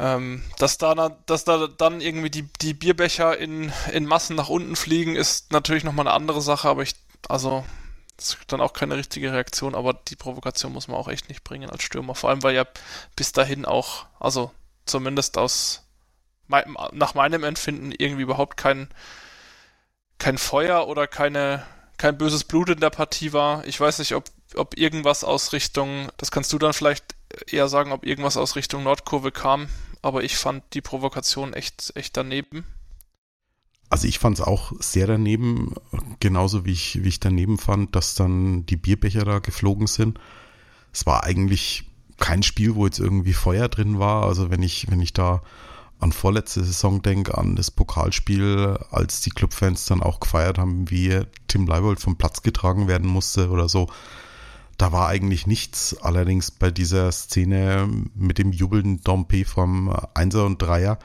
[0.00, 0.94] Ähm, dass, da,
[1.26, 5.82] dass da dann irgendwie die, die Bierbecher in, in Massen nach unten fliegen, ist natürlich
[5.82, 6.94] nochmal eine andere Sache, aber ich,
[7.28, 7.64] also,
[8.16, 11.42] das ist dann auch keine richtige Reaktion, aber die Provokation muss man auch echt nicht
[11.42, 12.14] bringen als Stürmer.
[12.14, 12.64] Vor allem, weil ja
[13.16, 14.52] bis dahin auch, also
[14.86, 15.84] zumindest aus,
[16.92, 18.88] nach meinem Empfinden irgendwie überhaupt kein,
[20.18, 23.66] kein Feuer oder keine, kein böses Blut in der Partie war.
[23.66, 27.04] Ich weiß nicht, ob, ob irgendwas aus Richtung, das kannst du dann vielleicht
[27.50, 29.68] eher sagen, ob irgendwas aus Richtung Nordkurve kam
[30.08, 32.64] aber ich fand die Provokation echt, echt daneben.
[33.90, 35.74] Also ich fand es auch sehr daneben,
[36.20, 40.18] genauso wie ich, wie ich daneben fand, dass dann die Bierbecher da geflogen sind.
[40.92, 41.84] Es war eigentlich
[42.18, 44.24] kein Spiel, wo jetzt irgendwie Feuer drin war.
[44.24, 45.42] Also wenn ich, wenn ich da
[46.00, 51.22] an vorletzte Saison denke, an das Pokalspiel, als die Clubfans dann auch gefeiert haben, wie
[51.48, 53.88] Tim Leibold vom Platz getragen werden musste oder so.
[54.78, 55.96] Da war eigentlich nichts.
[56.00, 60.98] Allerdings bei dieser Szene mit dem jubelnden Dompe vom Einser und Dreier,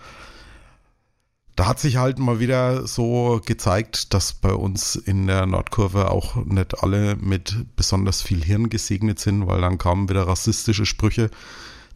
[1.55, 6.35] da hat sich halt mal wieder so gezeigt, dass bei uns in der Nordkurve auch
[6.45, 11.29] nicht alle mit besonders viel Hirn gesegnet sind, weil dann kamen wieder rassistische Sprüche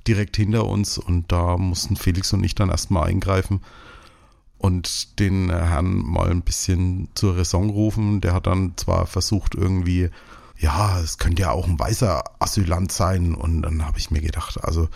[0.07, 3.61] direkt hinter uns und da mussten Felix und ich dann erstmal eingreifen
[4.57, 8.21] und den Herrn mal ein bisschen zur Raison rufen.
[8.21, 10.09] Der hat dann zwar versucht irgendwie,
[10.59, 14.63] ja, es könnte ja auch ein weißer Asylant sein und dann habe ich mir gedacht,
[14.63, 14.89] also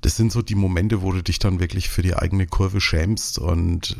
[0.00, 3.38] das sind so die Momente, wo du dich dann wirklich für die eigene Kurve schämst
[3.38, 3.96] und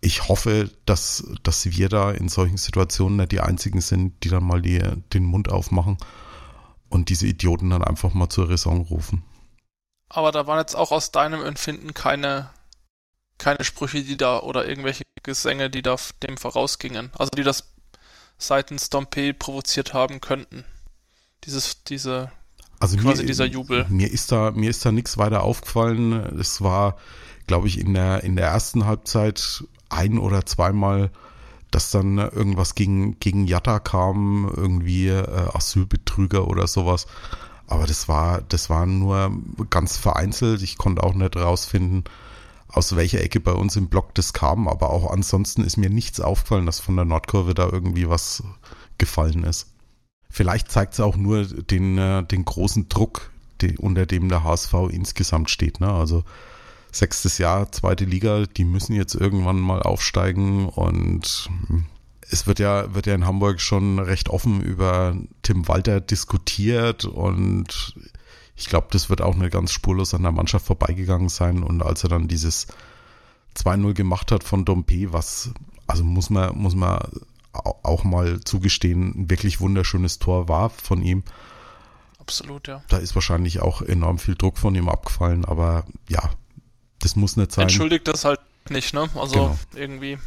[0.00, 4.42] ich hoffe, dass, dass wir da in solchen Situationen nicht die einzigen sind, die dann
[4.42, 4.80] mal die,
[5.12, 5.96] den Mund aufmachen
[6.88, 9.22] und diese Idioten dann einfach mal zur Raison rufen.
[10.08, 12.50] Aber da waren jetzt auch aus deinem Empfinden keine,
[13.38, 17.10] keine Sprüche, die da oder irgendwelche Gesänge, die da dem vorausgingen.
[17.16, 17.71] Also die das
[18.42, 20.64] seitens Dompe provoziert haben könnten.
[21.44, 22.30] Dieses, diese
[22.82, 23.86] also quasi mir, dieser Jubel.
[23.88, 26.12] Mir ist da, mir ist da nichts weiter aufgefallen.
[26.40, 26.96] Es war,
[27.46, 31.10] glaube ich, in der, in der ersten Halbzeit ein oder zweimal,
[31.70, 37.06] dass dann irgendwas gegen, gegen Jatta kam, irgendwie äh, Asylbetrüger oder sowas.
[37.68, 39.32] Aber das war, das war nur
[39.70, 40.62] ganz vereinzelt.
[40.62, 42.04] Ich konnte auch nicht rausfinden,
[42.72, 44.68] aus welcher Ecke bei uns im Block das kam.
[44.68, 48.42] Aber auch ansonsten ist mir nichts aufgefallen, dass von der Nordkurve da irgendwie was
[48.98, 49.68] gefallen ist.
[50.30, 53.30] Vielleicht zeigt es auch nur den, äh, den großen Druck,
[53.60, 55.80] die, unter dem der HSV insgesamt steht.
[55.80, 55.92] Ne?
[55.92, 56.24] Also
[56.90, 61.86] sechstes Jahr, zweite Liga, die müssen jetzt irgendwann mal aufsteigen und hm,
[62.30, 67.94] es wird ja, wird ja in Hamburg schon recht offen über Tim Walter diskutiert und
[68.62, 71.64] ich glaube, das wird auch nicht ganz spurlos an der Mannschaft vorbeigegangen sein.
[71.64, 72.68] Und als er dann dieses
[73.56, 75.50] 2-0 gemacht hat von Dompe, was,
[75.88, 77.00] also muss man, muss man
[77.52, 81.24] auch mal zugestehen, ein wirklich wunderschönes Tor war von ihm.
[82.20, 82.84] Absolut, ja.
[82.88, 86.30] Da ist wahrscheinlich auch enorm viel Druck von ihm abgefallen, aber ja,
[87.00, 87.64] das muss nicht sein.
[87.64, 88.38] Entschuldigt das halt
[88.70, 89.10] nicht, ne?
[89.16, 89.58] Also genau.
[89.74, 90.18] irgendwie.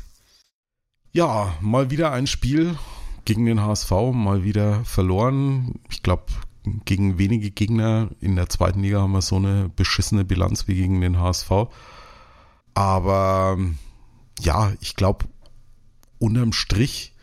[1.13, 2.77] Ja, mal wieder ein Spiel
[3.23, 5.79] gegen den HSV, mal wieder verloren.
[5.89, 6.25] Ich glaube,
[6.85, 11.01] gegen wenige Gegner in der zweiten Liga haben wir so eine beschissene Bilanz wie gegen
[11.01, 11.51] den HSV.
[12.73, 13.57] Aber
[14.39, 15.25] ja, ich glaube,
[16.19, 17.13] unterm Strich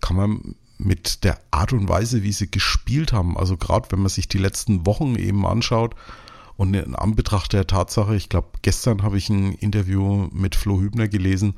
[0.00, 4.08] kann man mit der Art und Weise, wie sie gespielt haben, also gerade wenn man
[4.08, 5.94] sich die letzten Wochen eben anschaut
[6.56, 11.08] und in Anbetracht der Tatsache, ich glaube, gestern habe ich ein Interview mit Flo Hübner
[11.08, 11.54] gelesen,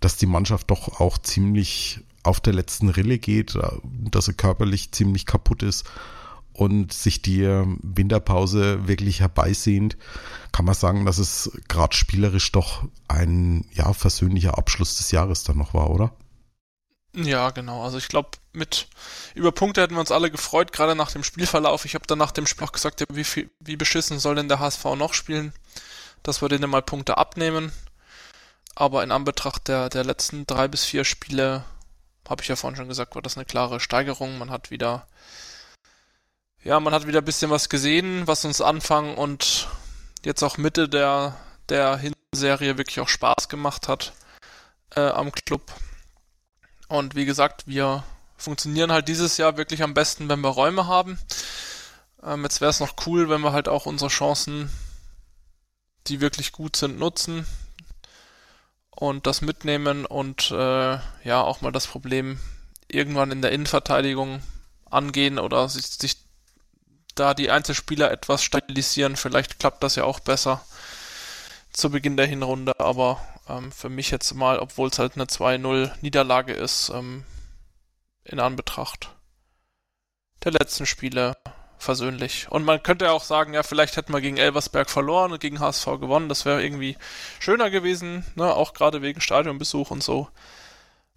[0.00, 3.58] dass die Mannschaft doch auch ziemlich auf der letzten Rille geht,
[4.10, 5.88] dass sie körperlich ziemlich kaputt ist
[6.52, 7.42] und sich die
[7.82, 9.96] Winterpause wirklich herbeisehnt,
[10.52, 15.58] kann man sagen, dass es gerade spielerisch doch ein ja versöhnlicher Abschluss des Jahres dann
[15.58, 16.12] noch war, oder?
[17.14, 17.82] Ja, genau.
[17.82, 18.86] Also ich glaube, mit
[19.34, 21.84] über Punkte hätten wir uns alle gefreut, gerade nach dem Spielverlauf.
[21.84, 24.60] Ich habe dann nach dem Spiel auch gesagt, wie, viel, wie beschissen soll denn der
[24.60, 25.52] HSV noch spielen,
[26.22, 27.72] dass wir denen mal Punkte abnehmen.
[28.76, 31.64] Aber in Anbetracht der, der letzten drei bis vier Spiele,
[32.28, 34.38] habe ich ja vorhin schon gesagt, war das eine klare Steigerung.
[34.38, 35.06] Man hat wieder,
[36.62, 39.68] ja, man hat wieder ein bisschen was gesehen, was uns Anfang und
[40.24, 41.36] jetzt auch Mitte der,
[41.68, 41.98] der
[42.32, 44.12] Hinserie wirklich auch Spaß gemacht hat
[44.94, 45.62] äh, am Club.
[46.88, 48.04] Und wie gesagt, wir
[48.36, 51.18] funktionieren halt dieses Jahr wirklich am besten, wenn wir Räume haben.
[52.22, 54.70] Ähm, jetzt wäre es noch cool, wenn wir halt auch unsere Chancen,
[56.08, 57.46] die wirklich gut sind, nutzen
[58.90, 62.38] und das mitnehmen und äh, ja auch mal das Problem
[62.88, 64.42] irgendwann in der Innenverteidigung
[64.90, 66.29] angehen oder sich, sich
[67.14, 69.16] da die Einzelspieler etwas stabilisieren.
[69.16, 70.64] Vielleicht klappt das ja auch besser
[71.72, 75.92] zu Beginn der Hinrunde, aber ähm, für mich jetzt mal, obwohl es halt eine 2-0
[76.00, 77.24] Niederlage ist, ähm,
[78.24, 79.10] in Anbetracht
[80.44, 81.36] der letzten Spiele
[81.78, 82.46] versöhnlich.
[82.50, 85.60] Und man könnte ja auch sagen, ja, vielleicht hätten wir gegen Elversberg verloren und gegen
[85.60, 86.28] HSV gewonnen.
[86.28, 86.96] Das wäre irgendwie
[87.38, 88.54] schöner gewesen, ne?
[88.54, 90.28] auch gerade wegen Stadionbesuch und so.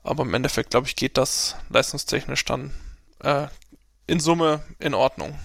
[0.04, 2.74] Aber im Endeffekt, glaube ich, geht das leistungstechnisch dann
[3.22, 3.48] äh,
[4.08, 5.38] in Summe in Ordnung.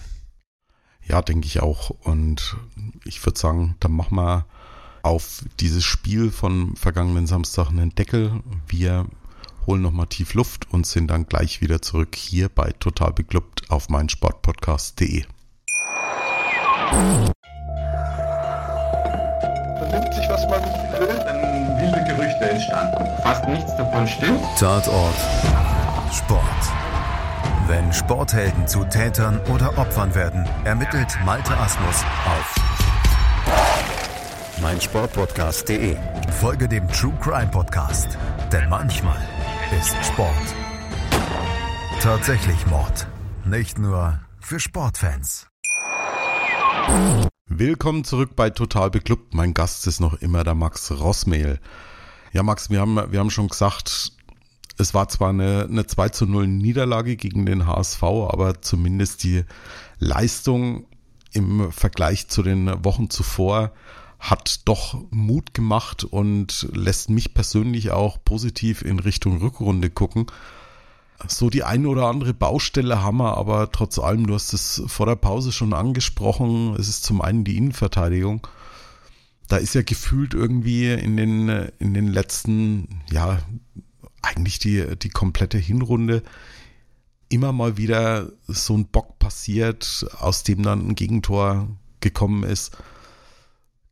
[1.09, 1.89] Ja, denke ich auch.
[2.03, 2.55] Und
[3.03, 4.45] ich würde sagen, dann machen wir
[5.01, 8.41] auf dieses Spiel von vergangenen Samstag einen Deckel.
[8.67, 9.05] Wir
[9.65, 13.89] holen nochmal tief Luft und sind dann gleich wieder zurück hier bei Total Beklubbt auf
[13.89, 15.25] meinsportpodcast.de.
[20.29, 20.63] was man
[20.99, 23.05] will, dann wilde Gerüchte entstanden.
[23.23, 24.41] Fast nichts davon stimmt.
[24.57, 25.15] Tatort
[26.13, 26.78] Sport.
[27.69, 32.55] Wenn Sporthelden zu Tätern oder Opfern werden, ermittelt Malte Asmus auf
[34.59, 35.95] meinsportpodcast.de.
[36.31, 38.17] Folge dem True Crime Podcast,
[38.51, 39.21] denn manchmal
[39.79, 40.33] ist Sport
[42.01, 43.05] tatsächlich Mord.
[43.45, 45.45] Nicht nur für Sportfans.
[47.45, 49.35] Willkommen zurück bei Total Beklubbt.
[49.35, 51.59] Mein Gast ist noch immer der Max Rossmehl.
[52.31, 54.13] Ja, Max, wir haben, wir haben schon gesagt,
[54.79, 59.43] es war zwar eine, eine 2 zu 0 Niederlage gegen den HSV, aber zumindest die
[59.99, 60.85] Leistung
[61.33, 63.71] im Vergleich zu den Wochen zuvor
[64.19, 70.27] hat doch Mut gemacht und lässt mich persönlich auch positiv in Richtung Rückrunde gucken.
[71.27, 75.05] So die eine oder andere Baustelle haben wir, aber trotz allem, du hast es vor
[75.05, 78.47] der Pause schon angesprochen, es ist zum einen die Innenverteidigung.
[79.47, 81.49] Da ist ja gefühlt irgendwie in den,
[81.79, 83.39] in den letzten, ja,
[84.21, 86.23] eigentlich die, die komplette Hinrunde
[87.29, 91.67] immer mal wieder so ein Bock passiert, aus dem dann ein Gegentor
[92.01, 92.75] gekommen ist.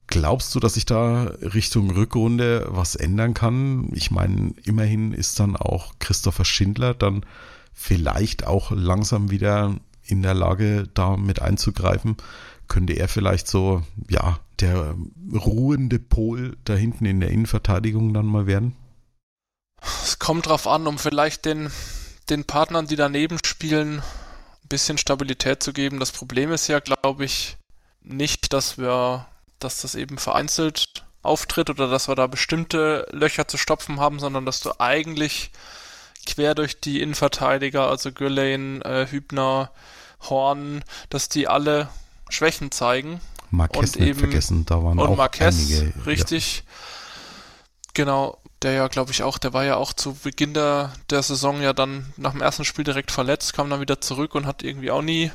[0.08, 3.90] Glaubst du, dass sich da Richtung Rückrunde was ändern kann?
[3.94, 7.26] Ich meine, immerhin ist dann auch Christopher Schindler dann
[7.74, 12.16] vielleicht auch langsam wieder in der Lage, da mit einzugreifen.
[12.70, 14.96] Könnte er vielleicht so, ja, der
[15.34, 18.76] ruhende Pol da hinten in der Innenverteidigung dann mal werden?
[20.04, 21.72] Es kommt drauf an, um vielleicht den,
[22.30, 26.00] den Partnern, die daneben spielen, ein bisschen Stabilität zu geben.
[26.00, 27.58] Das Problem ist ja, glaube ich,
[28.02, 29.28] nicht, dass wir
[29.60, 34.46] dass das eben vereinzelt auftritt oder dass wir da bestimmte Löcher zu stopfen haben, sondern
[34.46, 35.52] dass du eigentlich
[36.26, 39.72] quer durch die Innenverteidiger, also Gürlane, äh, Hübner,
[40.30, 41.90] Horn, dass die alle
[42.30, 43.22] Schwächen zeigen.
[43.50, 45.94] Marquez und eben, vergessen, da waren und auch Marquez, einige.
[46.06, 46.58] richtig.
[46.58, 46.74] Ja.
[47.94, 51.62] Genau, der ja, glaube ich, auch, der war ja auch zu Beginn der, der Saison
[51.62, 54.92] ja dann nach dem ersten Spiel direkt verletzt, kam dann wieder zurück und hat irgendwie
[54.92, 55.32] auch nie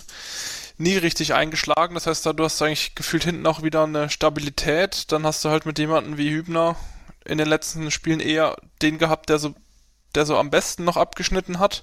[0.79, 1.95] nie richtig eingeschlagen.
[1.95, 5.11] Das heißt, du hast eigentlich gefühlt hinten auch wieder eine Stabilität.
[5.13, 6.77] Dann hast du halt mit jemandem wie Hübner
[7.25, 9.55] in den letzten Spielen eher den gehabt, der so,
[10.15, 11.83] der so am besten noch abgeschnitten hat.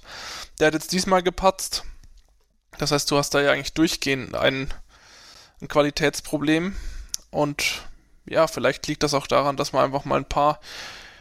[0.58, 1.84] Der hat jetzt diesmal gepatzt.
[2.78, 4.72] Das heißt, du hast da ja eigentlich durchgehend ein,
[5.60, 6.76] ein Qualitätsproblem.
[7.30, 7.82] Und
[8.26, 10.60] ja, vielleicht liegt das auch daran, dass man einfach mal ein paar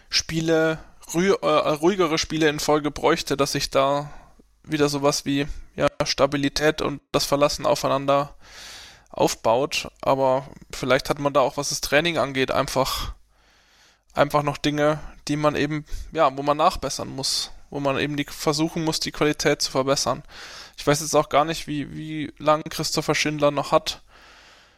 [0.10, 0.80] Spiele,
[1.14, 4.12] ruh, äh, ruhigere Spiele in Folge bräuchte, dass sich da
[4.64, 8.36] wieder sowas wie ja, Stabilität und das Verlassen aufeinander
[9.10, 9.89] aufbaut.
[10.01, 13.14] Aber vielleicht hat man da auch, was das Training angeht, einfach,
[14.14, 18.26] einfach noch Dinge, die man eben, ja, wo man nachbessern muss, wo man eben die
[18.26, 20.24] versuchen muss, die Qualität zu verbessern.
[20.78, 24.01] Ich weiß jetzt auch gar nicht, wie, wie lang Christopher Schindler noch hat,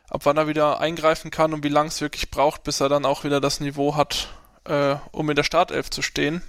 [0.10, 3.06] ab wann er wieder eingreifen kann und wie lang es wirklich braucht, bis er dann
[3.06, 4.30] auch wieder das Niveau hat,
[4.66, 6.42] äh, um in der Startelf zu stehen.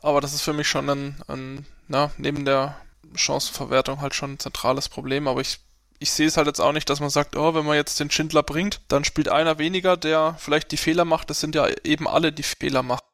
[0.00, 2.76] Aber das ist für mich schon ein, ein na, neben der
[3.14, 5.28] Chancenverwertung halt schon ein zentrales Problem.
[5.28, 5.60] Aber ich,
[5.98, 8.10] ich sehe es halt jetzt auch nicht, dass man sagt, oh, wenn man jetzt den
[8.10, 11.30] Schindler bringt, dann spielt einer weniger, der vielleicht die Fehler macht.
[11.30, 13.04] Das sind ja eben alle, die Fehler machen.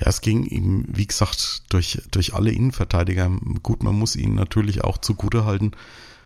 [0.00, 3.30] Ja, es ging ihm, wie gesagt, durch, durch alle Innenverteidiger.
[3.62, 5.72] Gut, man muss ihn natürlich auch zugute halten.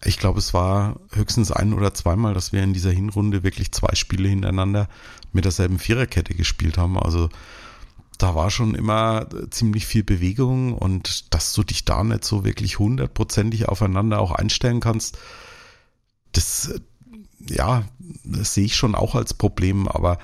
[0.04, 3.94] Ich glaube, es war höchstens ein oder zweimal, dass wir in dieser Hinrunde wirklich zwei
[3.94, 4.88] Spiele hintereinander
[5.32, 6.98] mit derselben Viererkette gespielt haben.
[6.98, 7.28] Also
[8.18, 12.78] da war schon immer ziemlich viel Bewegung und dass du dich da nicht so wirklich
[12.78, 15.18] hundertprozentig aufeinander auch einstellen kannst,
[16.32, 16.80] das,
[17.40, 17.84] ja,
[18.24, 20.18] das sehe ich schon auch als Problem, aber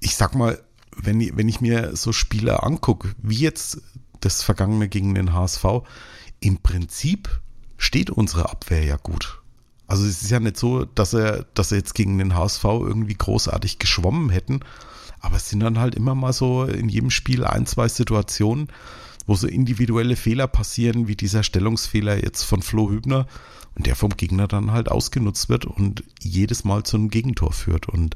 [0.00, 0.62] ich sag mal,
[0.96, 3.80] wenn, wenn ich mir so Spiele angucke, wie jetzt
[4.20, 5.64] das Vergangene gegen den HSV,
[6.40, 7.40] im Prinzip
[7.80, 9.40] steht unsere Abwehr ja gut.
[9.86, 13.14] Also es ist ja nicht so, dass er, dass er jetzt gegen den HSV irgendwie
[13.14, 14.60] großartig geschwommen hätten,
[15.18, 18.68] aber es sind dann halt immer mal so in jedem Spiel ein, zwei Situationen,
[19.26, 23.26] wo so individuelle Fehler passieren, wie dieser Stellungsfehler jetzt von Flo Hübner
[23.74, 27.88] und der vom Gegner dann halt ausgenutzt wird und jedes Mal zu einem Gegentor führt.
[27.88, 28.14] Und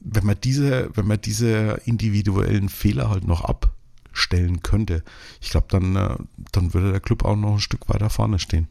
[0.00, 3.44] wenn man diese, wenn man diese individuellen Fehler halt noch
[4.10, 5.02] abstellen könnte,
[5.40, 6.16] ich glaube, dann, äh,
[6.52, 8.68] dann würde der Club auch noch ein Stück weiter vorne stehen.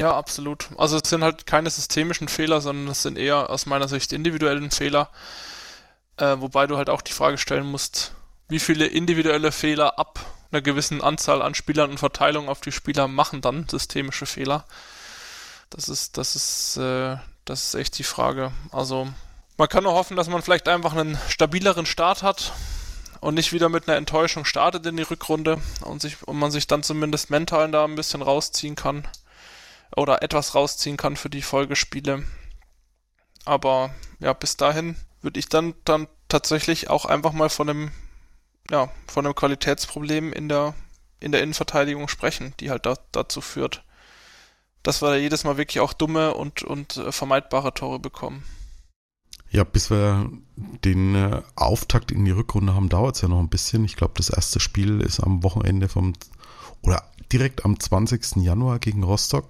[0.00, 0.68] Ja, absolut.
[0.78, 4.70] Also es sind halt keine systemischen Fehler, sondern es sind eher aus meiner Sicht individuellen
[4.70, 5.10] Fehler.
[6.16, 8.14] Äh, wobei du halt auch die Frage stellen musst,
[8.48, 13.08] wie viele individuelle Fehler ab einer gewissen Anzahl an Spielern und Verteilung auf die Spieler
[13.08, 14.66] machen dann systemische Fehler.
[15.70, 18.52] Das ist, das ist, äh, das ist echt die Frage.
[18.70, 19.08] Also
[19.56, 22.52] man kann nur hoffen, dass man vielleicht einfach einen stabileren Start hat
[23.22, 26.66] und nicht wieder mit einer Enttäuschung startet in die Rückrunde und sich und man sich
[26.66, 29.06] dann zumindest mental da ein bisschen rausziehen kann
[29.94, 32.24] oder etwas rausziehen kann für die Folgespiele.
[33.44, 37.92] Aber ja, bis dahin würde ich dann, dann tatsächlich auch einfach mal von einem,
[38.70, 40.74] ja, von einem Qualitätsproblem in der,
[41.20, 43.84] in der Innenverteidigung sprechen, die halt da, dazu führt,
[44.82, 48.44] dass wir da jedes Mal wirklich auch dumme und, und äh, vermeidbare Tore bekommen.
[49.52, 50.30] Ja, bis wir
[50.82, 53.84] den äh, Auftakt in die Rückrunde haben, dauert es ja noch ein bisschen.
[53.84, 56.14] Ich glaube, das erste Spiel ist am Wochenende vom
[56.80, 58.36] oder direkt am 20.
[58.36, 59.44] Januar gegen Rostock.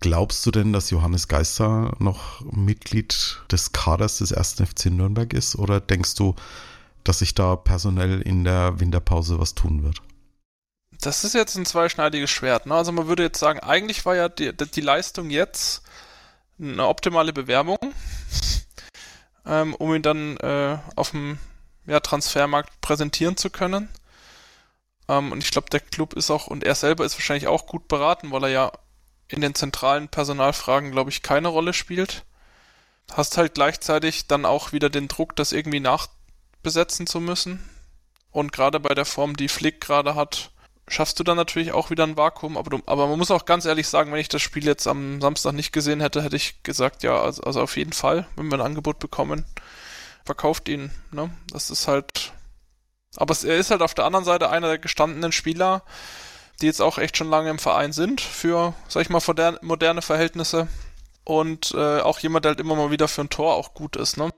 [0.00, 5.56] Glaubst du denn, dass Johannes Geister noch Mitglied des Kaders des ersten FC Nürnberg ist?
[5.56, 6.36] Oder denkst du,
[7.02, 10.02] dass sich da personell in der Winterpause was tun wird?
[11.00, 12.66] Das ist jetzt ein zweischneidiges Schwert.
[12.66, 12.74] Ne?
[12.74, 15.82] Also man würde jetzt sagen, eigentlich war ja die, die Leistung jetzt
[16.60, 17.78] eine optimale Bewerbung
[19.46, 21.38] ähm, um ihn dann äh, auf dem
[21.86, 23.88] ja, Transfermarkt präsentieren zu können.
[25.08, 27.88] Ähm, und ich glaube, der Club ist auch, und er selber ist wahrscheinlich auch gut
[27.88, 28.72] beraten, weil er ja
[29.28, 32.24] in den zentralen Personalfragen, glaube ich, keine Rolle spielt.
[33.12, 37.68] Hast halt gleichzeitig dann auch wieder den Druck, das irgendwie nachbesetzen zu müssen.
[38.30, 40.50] Und gerade bei der Form, die Flick gerade hat,
[40.88, 42.56] schaffst du dann natürlich auch wieder ein Vakuum.
[42.56, 45.20] Aber, du, aber man muss auch ganz ehrlich sagen, wenn ich das Spiel jetzt am
[45.20, 48.58] Samstag nicht gesehen hätte, hätte ich gesagt, ja, also, also auf jeden Fall, wenn wir
[48.58, 49.44] ein Angebot bekommen,
[50.24, 50.90] verkauft ihn.
[51.10, 51.30] Ne?
[51.50, 52.32] Das ist halt.
[53.16, 55.82] Aber es, er ist halt auf der anderen Seite einer der gestandenen Spieler,
[56.60, 60.02] die jetzt auch echt schon lange im Verein sind, für, sag ich mal, moderne, moderne
[60.02, 60.68] Verhältnisse.
[61.24, 64.16] Und äh, auch jemand, der halt immer mal wieder für ein Tor auch gut ist,
[64.16, 64.30] ne?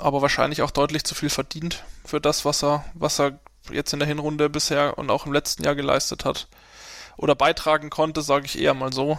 [0.00, 3.38] Aber wahrscheinlich auch deutlich zu viel verdient für das, was er, was er
[3.70, 6.48] jetzt in der Hinrunde bisher und auch im letzten Jahr geleistet hat
[7.16, 9.18] oder beitragen konnte, sage ich eher mal so.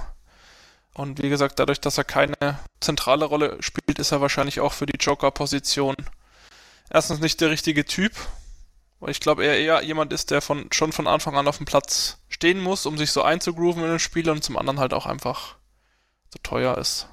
[0.93, 4.85] Und wie gesagt, dadurch, dass er keine zentrale Rolle spielt, ist er wahrscheinlich auch für
[4.85, 5.95] die Joker-Position
[6.89, 8.13] erstens nicht der richtige Typ,
[8.99, 11.65] weil ich glaube, er eher jemand ist, der von, schon von Anfang an auf dem
[11.65, 15.05] Platz stehen muss, um sich so einzugrooven in den Spiel und zum anderen halt auch
[15.05, 15.55] einfach
[16.31, 17.07] so teuer ist.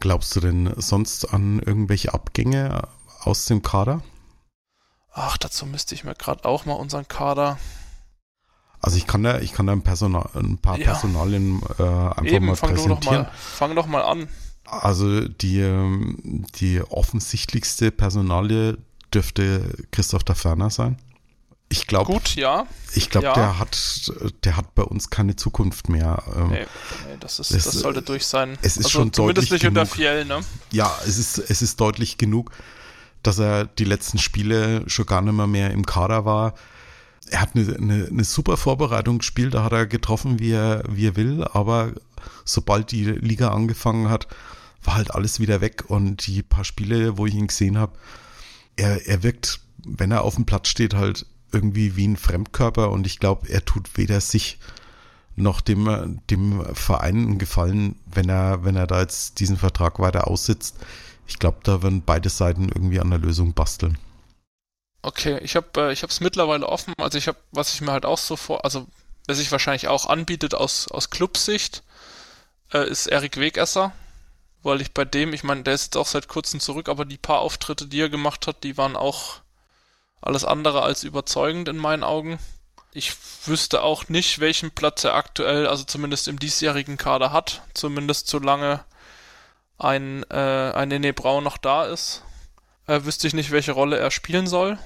[0.00, 2.88] Glaubst du denn sonst an irgendwelche Abgänge
[3.20, 4.02] aus dem Kader?
[5.14, 7.58] Ach, dazu müsste ich mir gerade auch mal unseren Kader.
[8.80, 10.86] Also ich kann da, ich kann da ein, Personal, ein paar ja.
[10.86, 13.24] Personalien äh, einfach Eben, mal fang präsentieren.
[13.24, 14.28] Doch mal, fang doch mal an.
[14.64, 18.78] Also die, ähm, die offensichtlichste Personalie
[19.12, 20.96] dürfte Christoph der Ferner sein.
[21.68, 22.66] Ich glaube, gut, ja.
[22.94, 23.34] Ich glaube, ja.
[23.34, 24.12] der hat,
[24.44, 26.22] der hat bei uns keine Zukunft mehr.
[26.34, 28.58] Ähm, nee, nee das ist, das, das sollte durch sein.
[28.62, 29.82] Es ist also schon deutlich nicht genug.
[29.82, 30.40] unter Fiel, ne?
[30.70, 32.50] Ja, es ist, es ist deutlich genug
[33.22, 36.54] dass er die letzten Spiele schon gar nicht mehr, mehr im Kader war.
[37.30, 41.06] Er hat eine, eine, eine super Vorbereitung gespielt, da hat er getroffen, wie er, wie
[41.06, 41.92] er will, aber
[42.44, 44.26] sobald die Liga angefangen hat,
[44.82, 47.96] war halt alles wieder weg und die paar Spiele, wo ich ihn gesehen habe,
[48.76, 53.06] er, er wirkt, wenn er auf dem Platz steht, halt irgendwie wie ein Fremdkörper und
[53.06, 54.58] ich glaube, er tut weder sich
[55.36, 60.28] noch dem, dem Verein einen Gefallen, wenn er, wenn er da jetzt diesen Vertrag weiter
[60.28, 60.76] aussitzt
[61.26, 63.98] ich glaube, da werden beide Seiten irgendwie an der Lösung basteln.
[65.02, 66.94] Okay, ich habe äh, es mittlerweile offen.
[66.98, 68.86] Also ich habe, was ich mir halt auch so vor, also
[69.26, 71.82] was sich wahrscheinlich auch anbietet aus aus Clubsicht,
[72.72, 73.92] äh, ist Erik Wegesser,
[74.62, 77.18] weil ich bei dem, ich meine, der ist jetzt auch seit kurzem zurück, aber die
[77.18, 79.40] paar Auftritte, die er gemacht hat, die waren auch
[80.20, 82.38] alles andere als überzeugend in meinen Augen.
[82.92, 83.16] Ich
[83.46, 88.84] wüsste auch nicht, welchen Platz er aktuell, also zumindest im diesjährigen Kader hat, zumindest solange
[89.78, 92.24] ein, äh, ein Nene Braun noch da ist,
[92.86, 94.78] äh, wüsste ich nicht, welche Rolle er spielen soll.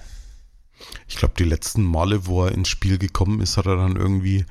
[1.08, 4.44] Ich glaube, die letzten Male, wo er ins Spiel gekommen ist, hat er dann irgendwie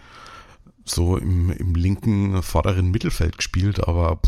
[0.83, 4.19] so im, im linken vorderen Mittelfeld gespielt, aber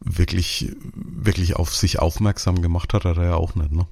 [0.00, 3.86] wirklich, wirklich auf sich aufmerksam gemacht hat er da ja auch nicht, ne?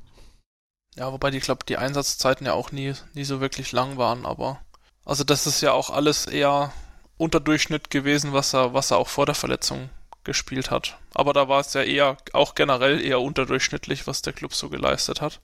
[0.96, 4.60] Ja, wobei ich glaube, die Einsatzzeiten ja auch nie, nie so wirklich lang waren, aber
[5.04, 6.72] also das ist ja auch alles eher
[7.16, 9.88] Unterdurchschnitt gewesen, was er, was er auch vor der Verletzung
[10.24, 10.98] gespielt hat.
[11.14, 15.20] Aber da war es ja eher, auch generell eher unterdurchschnittlich, was der Club so geleistet
[15.20, 15.40] hat.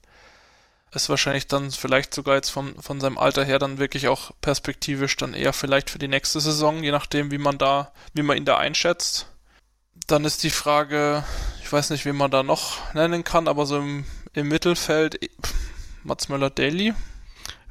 [0.93, 5.17] Ist wahrscheinlich dann vielleicht sogar jetzt von, von seinem Alter her dann wirklich auch perspektivisch
[5.17, 8.45] dann eher vielleicht für die nächste Saison, je nachdem, wie man da, wie man ihn
[8.45, 9.27] da einschätzt.
[10.07, 11.25] Dann ist die Frage,
[11.61, 15.19] ich weiß nicht, wie man da noch nennen kann, aber so im, im Mittelfeld
[16.03, 16.93] Mats Möller-Daly.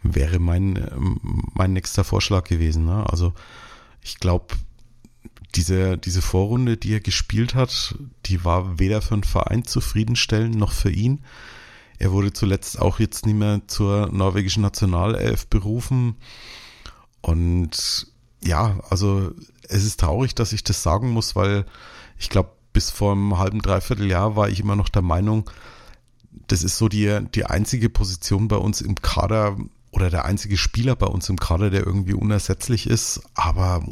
[0.03, 1.17] Wäre mein,
[1.55, 2.85] mein nächster Vorschlag gewesen.
[2.85, 3.05] Ne?
[3.09, 3.33] Also
[4.03, 4.55] ich glaube,
[5.55, 10.73] diese, diese Vorrunde, die er gespielt hat, die war weder für den Verein zufriedenstellend noch
[10.73, 11.21] für ihn.
[11.99, 16.17] Er wurde zuletzt auch jetzt nicht mehr zur norwegischen Nationalelf berufen.
[17.23, 18.07] Und
[18.43, 19.33] ja, also
[19.69, 21.65] es ist traurig, dass ich das sagen muss, weil
[22.19, 25.51] ich glaube, bis vor einem halben, dreiviertel Jahr war ich immer noch der Meinung,
[26.49, 29.57] das ist so die, die einzige Position bei uns im Kader
[29.91, 33.23] oder der einzige Spieler bei uns im Kader, der irgendwie unersetzlich ist.
[33.35, 33.83] Aber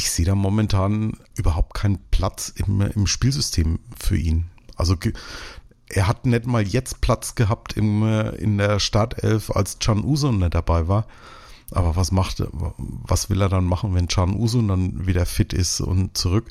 [0.00, 4.46] ich sehe da momentan überhaupt keinen Platz im, im Spielsystem für ihn.
[4.76, 4.96] Also
[5.90, 10.38] er hat nicht mal jetzt Platz gehabt im, äh, in der Startelf, als Can Usun
[10.38, 11.06] nicht dabei war.
[11.70, 15.82] Aber was macht, was will er dann machen, wenn Can Usun dann wieder fit ist
[15.82, 16.48] und zurück?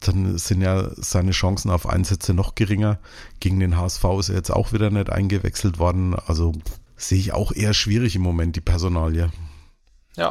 [0.00, 2.98] Dann sind ja seine Chancen auf Einsätze noch geringer.
[3.38, 6.14] Gegen den HSV ist er jetzt auch wieder nicht eingewechselt worden.
[6.14, 6.52] Also
[6.96, 9.30] sehe ich auch eher schwierig im Moment, die Personalie.
[10.16, 10.30] Ja.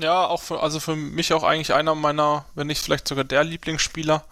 [0.00, 3.42] Ja, auch für, also für mich auch eigentlich einer meiner, wenn nicht vielleicht sogar der
[3.42, 4.24] Lieblingsspieler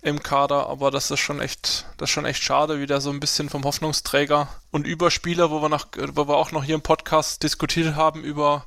[0.00, 3.10] im Kader, aber das ist schon echt, das ist schon echt schade, wie der so
[3.10, 6.82] ein bisschen vom Hoffnungsträger und Überspieler, wo wir noch, wo wir auch noch hier im
[6.82, 8.66] Podcast diskutiert haben über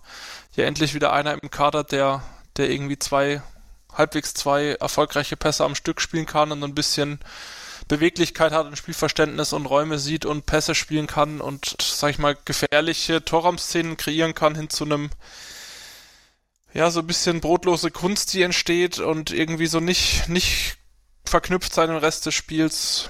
[0.55, 2.23] ja endlich wieder einer im Kader, der,
[2.57, 3.41] der irgendwie zwei,
[3.93, 7.19] halbwegs zwei erfolgreiche Pässe am Stück spielen kann und ein bisschen
[7.87, 12.37] Beweglichkeit hat und Spielverständnis und Räume sieht und Pässe spielen kann und, sag ich mal,
[12.45, 15.09] gefährliche Torraumszenen kreieren kann hin zu einem
[16.77, 20.77] ja, so ein bisschen brotlose Kunst, die entsteht und irgendwie so nicht, nicht
[21.25, 23.09] verknüpft sein im Rest des Spiels.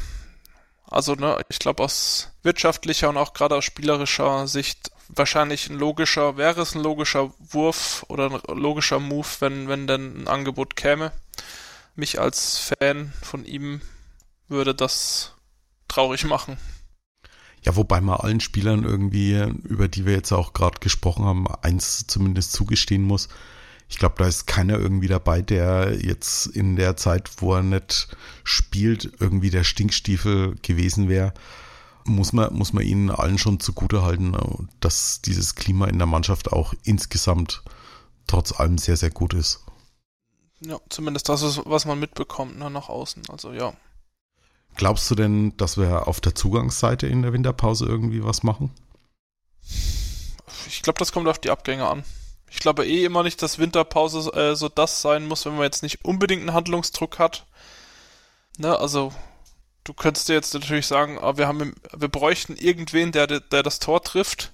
[0.85, 6.37] Also, ne, ich glaube, aus wirtschaftlicher und auch gerade aus spielerischer Sicht wahrscheinlich ein logischer,
[6.37, 11.11] wäre es ein logischer Wurf oder ein logischer Move, wenn, wenn denn ein Angebot käme.
[11.93, 13.81] Mich als Fan von ihm
[14.47, 15.33] würde das
[15.89, 16.57] traurig machen.
[17.63, 19.33] Ja, wobei man allen Spielern irgendwie,
[19.65, 23.27] über die wir jetzt auch gerade gesprochen haben, eins zumindest zugestehen muss
[23.89, 28.09] ich glaube, da ist keiner irgendwie dabei, der jetzt in der Zeit, wo er nicht
[28.43, 31.33] spielt, irgendwie der Stinkstiefel gewesen wäre.
[32.03, 36.51] Muss man, muss man ihnen allen schon zugute halten, dass dieses Klima in der Mannschaft
[36.51, 37.63] auch insgesamt
[38.27, 39.63] trotz allem sehr, sehr gut ist.
[40.59, 43.23] Ja, zumindest das ist, was man mitbekommt, ne, nach außen.
[43.29, 43.73] Also ja.
[44.75, 48.71] Glaubst du denn, dass wir auf der Zugangsseite in der Winterpause irgendwie was machen?
[50.67, 52.03] Ich glaube, das kommt auf die Abgänge an.
[52.49, 55.83] Ich glaube eh immer nicht, dass Winterpause äh, so das sein muss, wenn man jetzt
[55.83, 57.45] nicht unbedingt einen Handlungsdruck hat.
[58.57, 59.13] Ne, also
[59.83, 63.79] du könntest dir jetzt natürlich sagen, ah, wir haben, wir bräuchten irgendwen, der, der das
[63.79, 64.51] Tor trifft.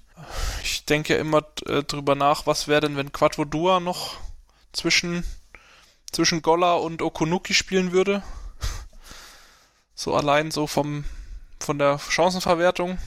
[0.62, 4.16] Ich denke immer äh, drüber nach, was wäre denn, wenn Quadvodua noch
[4.72, 5.24] zwischen,
[6.12, 8.22] zwischen Golla und Okunuki spielen würde.
[9.94, 11.04] So allein so vom,
[11.60, 12.98] von der Chancenverwertung.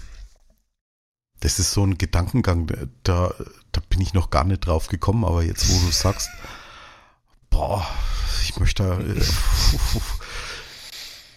[1.40, 2.68] Das ist so ein Gedankengang,
[3.04, 3.34] da,
[3.72, 6.30] da bin ich noch gar nicht drauf gekommen, aber jetzt, wo du sagst,
[7.50, 7.86] boah,
[8.44, 9.22] ich möchte äh,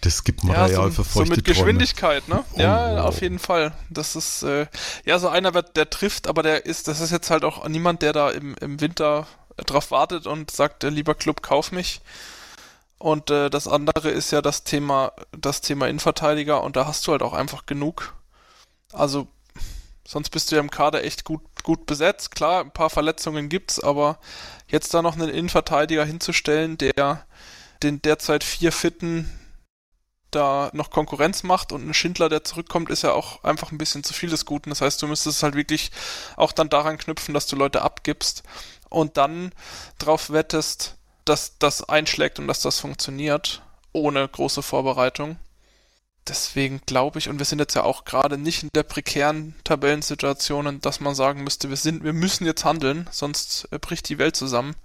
[0.01, 2.43] das gibt Material ja, so, für feuchte So mit Geschwindigkeit, ne?
[2.53, 3.05] Oh, ja, wow.
[3.05, 3.73] auf jeden Fall.
[3.89, 4.65] Das ist, äh,
[5.05, 8.01] ja, so einer wird, der trifft, aber der ist, das ist jetzt halt auch niemand,
[8.01, 9.27] der da im, im Winter
[9.57, 12.01] drauf wartet und sagt, äh, lieber Club, kauf mich.
[12.97, 17.11] Und äh, das andere ist ja das Thema, das Thema Innenverteidiger und da hast du
[17.11, 18.15] halt auch einfach genug.
[18.93, 19.27] Also
[20.11, 22.31] Sonst bist du ja im Kader echt gut, gut besetzt.
[22.35, 24.19] Klar, ein paar Verletzungen gibt's, aber
[24.67, 27.25] jetzt da noch einen Innenverteidiger hinzustellen, der
[27.81, 29.31] den derzeit vier Fitten
[30.29, 34.03] da noch Konkurrenz macht und ein Schindler, der zurückkommt, ist ja auch einfach ein bisschen
[34.03, 34.69] zu viel des Guten.
[34.69, 35.91] Das heißt, du müsstest halt wirklich
[36.35, 38.43] auch dann daran knüpfen, dass du Leute abgibst
[38.89, 39.53] und dann
[39.97, 43.61] drauf wettest, dass das einschlägt und dass das funktioniert,
[43.93, 45.37] ohne große Vorbereitung
[46.27, 50.79] deswegen glaube ich, und wir sind jetzt ja auch gerade nicht in der prekären Tabellensituation,
[50.81, 54.35] dass man sagen müsste, wir sind, wir müssen jetzt handeln, sonst äh, bricht die Welt
[54.35, 54.75] zusammen.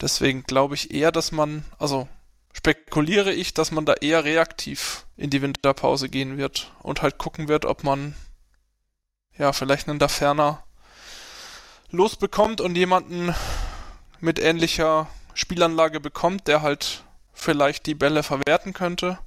[0.00, 2.08] Deswegen glaube ich eher, dass man, also
[2.52, 7.48] spekuliere ich, dass man da eher reaktiv in die Winterpause gehen wird und halt gucken
[7.48, 8.14] wird, ob man
[9.36, 10.64] ja vielleicht einen da ferner
[11.90, 13.34] losbekommt und jemanden
[14.20, 19.18] mit ähnlicher Spielanlage bekommt, der halt vielleicht die Bälle verwerten könnte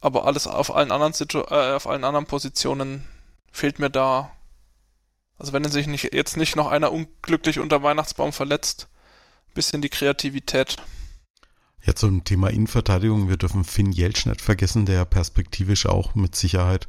[0.00, 3.06] aber alles auf allen anderen Situ äh, auf allen anderen Positionen
[3.52, 4.30] fehlt mir da.
[5.38, 8.88] Also wenn sich nicht jetzt nicht noch einer unglücklich unter Weihnachtsbaum verletzt,
[9.54, 10.76] bisschen die Kreativität.
[11.82, 16.88] Ja, zum Thema Innenverteidigung, wir dürfen Finn Jeltsch nicht vergessen, der perspektivisch auch mit Sicherheit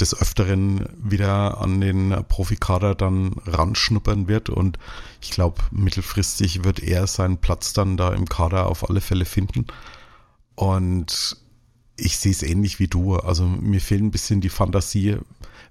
[0.00, 4.78] des Öfteren wieder an den Profikader dann ranschnuppern wird und
[5.20, 9.66] ich glaube, mittelfristig wird er seinen Platz dann da im Kader auf alle Fälle finden.
[10.54, 11.36] Und
[11.96, 13.16] ich sehe es ähnlich wie du.
[13.16, 15.18] Also mir fehlt ein bisschen die Fantasie,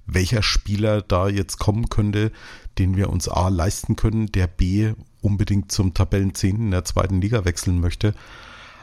[0.05, 2.31] welcher Spieler da jetzt kommen könnte,
[2.77, 7.79] den wir uns A leisten können, der B unbedingt zum Tabellenzehnten der zweiten Liga wechseln
[7.79, 8.13] möchte.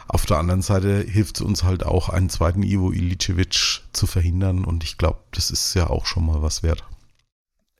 [0.09, 4.65] Auf der anderen Seite hilft es uns halt auch, einen zweiten Ivo Ilicevic zu verhindern
[4.65, 6.85] und ich glaube, das ist ja auch schon mal was wert.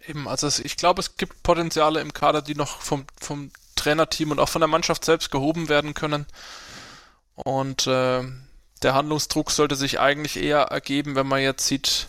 [0.07, 4.39] Eben, also ich glaube, es gibt Potenziale im Kader, die noch vom, vom Trainerteam und
[4.39, 6.27] auch von der Mannschaft selbst gehoben werden können.
[7.35, 8.23] Und äh,
[8.83, 12.09] der Handlungsdruck sollte sich eigentlich eher ergeben, wenn man jetzt sieht,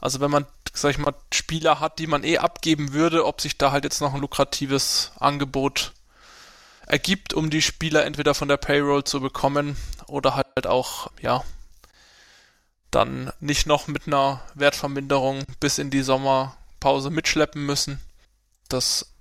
[0.00, 3.58] also wenn man, sag ich mal, Spieler hat, die man eh abgeben würde, ob sich
[3.58, 5.92] da halt jetzt noch ein lukratives Angebot
[6.86, 11.42] ergibt, um die Spieler entweder von der Payroll zu bekommen oder halt auch, ja,
[12.90, 18.00] dann nicht noch mit einer Wertverminderung bis in die Sommerpause mitschleppen müssen.
[18.68, 19.13] Das,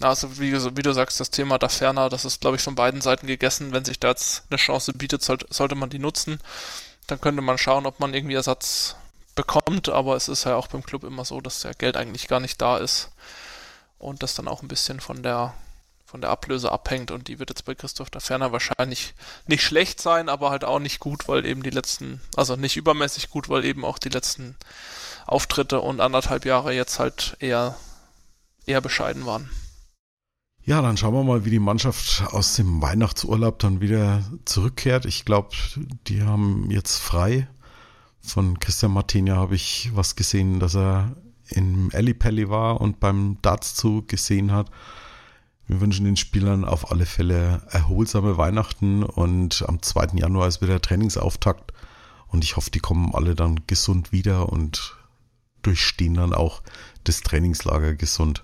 [0.00, 3.00] also wie, wie du sagst, das Thema da ferner, das ist, glaube ich, von beiden
[3.00, 3.72] Seiten gegessen.
[3.72, 6.40] Wenn sich da jetzt eine Chance bietet, sollte, man die nutzen.
[7.06, 8.96] Dann könnte man schauen, ob man irgendwie Ersatz
[9.34, 12.40] bekommt, aber es ist ja auch beim Club immer so, dass der Geld eigentlich gar
[12.40, 13.10] nicht da ist
[13.98, 15.54] und das dann auch ein bisschen von der
[16.06, 19.14] von der Ablöse abhängt und die wird jetzt bei Christoph da Ferner wahrscheinlich
[19.48, 23.28] nicht schlecht sein, aber halt auch nicht gut, weil eben die letzten, also nicht übermäßig
[23.28, 24.56] gut, weil eben auch die letzten
[25.26, 27.76] Auftritte und anderthalb Jahre jetzt halt eher
[28.66, 29.50] eher bescheiden waren.
[30.66, 35.04] Ja, dann schauen wir mal, wie die Mannschaft aus dem Weihnachtsurlaub dann wieder zurückkehrt.
[35.04, 35.50] Ich glaube,
[36.08, 37.46] die haben jetzt frei.
[38.20, 41.14] Von Christian Martinia habe ich was gesehen, dass er
[41.50, 44.72] im Ellipelli war und beim Darts zu gesehen hat.
[45.68, 50.18] Wir wünschen den Spielern auf alle Fälle erholsame Weihnachten und am 2.
[50.18, 51.72] Januar ist wieder Trainingsauftakt
[52.26, 54.96] und ich hoffe, die kommen alle dann gesund wieder und
[55.62, 56.60] durchstehen dann auch
[57.04, 58.42] das Trainingslager gesund.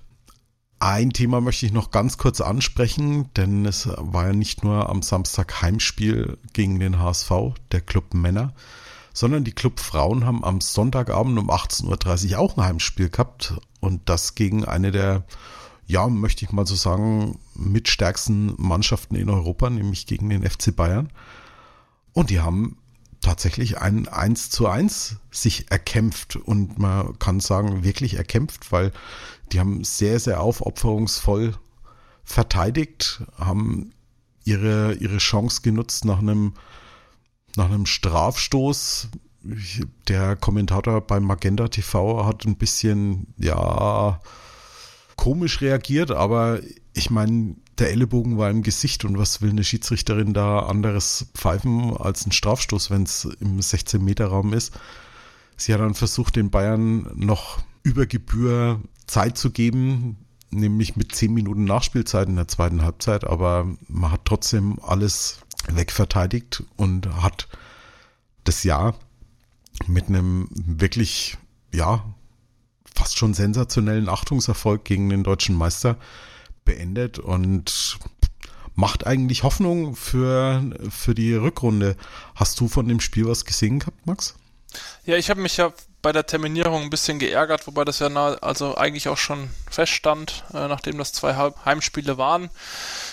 [0.82, 5.00] Ein Thema möchte ich noch ganz kurz ansprechen, denn es war ja nicht nur am
[5.00, 7.30] Samstag Heimspiel gegen den HSV,
[7.70, 8.52] der Club Männer,
[9.14, 14.08] sondern die Club Frauen haben am Sonntagabend um 18.30 Uhr auch ein Heimspiel gehabt und
[14.08, 15.22] das gegen eine der,
[15.86, 21.10] ja, möchte ich mal so sagen, mitstärksten Mannschaften in Europa, nämlich gegen den FC Bayern.
[22.12, 22.76] Und die haben
[23.20, 28.92] tatsächlich ein 1 zu 1 sich erkämpft und man kann sagen, wirklich erkämpft, weil
[29.52, 31.54] die haben sehr, sehr aufopferungsvoll
[32.24, 33.92] verteidigt, haben
[34.44, 36.54] ihre, ihre Chance genutzt nach einem
[37.56, 39.08] nach einem Strafstoß.
[40.08, 44.20] Der Kommentator beim Magenta TV hat ein bisschen, ja,
[45.16, 46.60] komisch reagiert, aber
[46.94, 51.96] ich meine, der Ellenbogen war im Gesicht und was will eine Schiedsrichterin da anderes pfeifen
[51.96, 54.72] als ein Strafstoß, wenn es im 16-Meter-Raum ist?
[55.56, 60.16] Sie hat dann versucht, den Bayern noch über Gebühr Zeit zu geben,
[60.50, 66.64] nämlich mit 10 Minuten Nachspielzeit in der zweiten Halbzeit, aber man hat trotzdem alles wegverteidigt
[66.76, 67.48] und hat
[68.44, 68.94] das Jahr
[69.86, 71.38] mit einem wirklich,
[71.72, 72.04] ja,
[72.94, 75.96] fast schon sensationellen Achtungserfolg gegen den deutschen Meister
[76.64, 77.98] beendet und
[78.74, 81.96] macht eigentlich Hoffnung für, für die Rückrunde.
[82.34, 84.34] Hast du von dem Spiel was gesehen gehabt, Max?
[85.04, 88.34] Ja, ich habe mich ja bei der Terminierung ein bisschen geärgert, wobei das ja na,
[88.40, 92.50] also eigentlich auch schon feststand, äh, nachdem das zwei Heimspiele waren.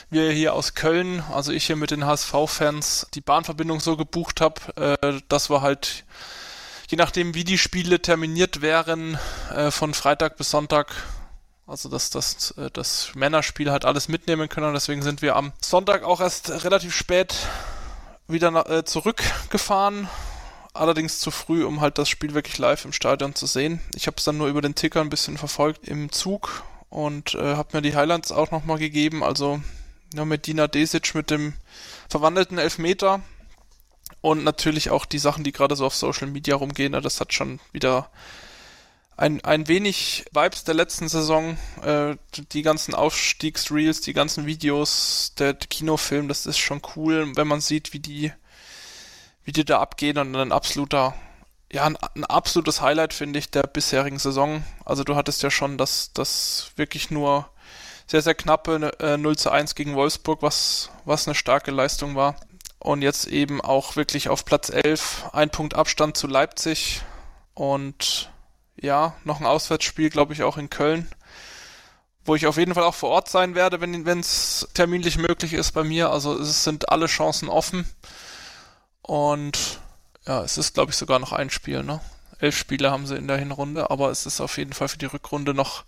[0.10, 4.98] Wir hier aus Köln, also ich hier mit den HSV-Fans, die Bahnverbindung so gebucht habe,
[5.02, 6.04] äh, dass wir halt,
[6.90, 9.20] je nachdem wie die Spiele terminiert wären,
[9.56, 10.96] äh, von Freitag bis Sonntag
[11.68, 14.74] also dass das, äh, das Männerspiel halt alles mitnehmen können.
[14.74, 17.36] Deswegen sind wir am Sonntag auch erst relativ spät
[18.28, 20.10] wieder äh, zurückgefahren
[20.80, 23.82] allerdings zu früh, um halt das Spiel wirklich live im Stadion zu sehen.
[23.96, 27.56] Ich habe es dann nur über den Ticker ein bisschen verfolgt im Zug und äh,
[27.56, 29.24] habe mir die Highlights auch nochmal gegeben.
[29.24, 29.62] Also
[30.14, 31.54] ja, mit Dina Desic mit dem
[32.10, 33.22] verwandelten Elfmeter
[34.22, 36.94] und natürlich auch die Sachen, die gerade so auf Social Media rumgehen.
[36.94, 38.10] Das hat schon wieder
[39.18, 41.58] ein, ein wenig Vibes der letzten Saison.
[41.84, 42.16] Äh,
[42.54, 47.94] die ganzen Aufstiegsreels, die ganzen Videos, der Kinofilm, das ist schon cool, wenn man sieht,
[47.94, 48.32] wie die
[49.50, 51.16] wie die da abgehen und ein absoluter,
[51.72, 54.64] ja, ein, ein absolutes Highlight, finde ich, der bisherigen Saison.
[54.86, 57.50] Also du hattest ja schon das, das wirklich nur
[58.06, 62.36] sehr, sehr knappe äh, 0 zu 1 gegen Wolfsburg, was, was eine starke Leistung war.
[62.78, 67.02] Und jetzt eben auch wirklich auf Platz 11, ein Punkt Abstand zu Leipzig
[67.56, 68.32] und
[68.80, 71.10] ja, noch ein Auswärtsspiel, glaube ich, auch in Köln,
[72.24, 75.72] wo ich auf jeden Fall auch vor Ort sein werde, wenn es terminlich möglich ist
[75.72, 76.12] bei mir.
[76.12, 77.90] Also es sind alle Chancen offen.
[79.10, 79.80] Und
[80.28, 82.00] ja, es ist, glaube ich, sogar noch ein Spiel, ne?
[82.38, 85.08] Elf Spiele haben sie in der Hinrunde, aber es ist auf jeden Fall für die
[85.08, 85.84] Rückrunde noch,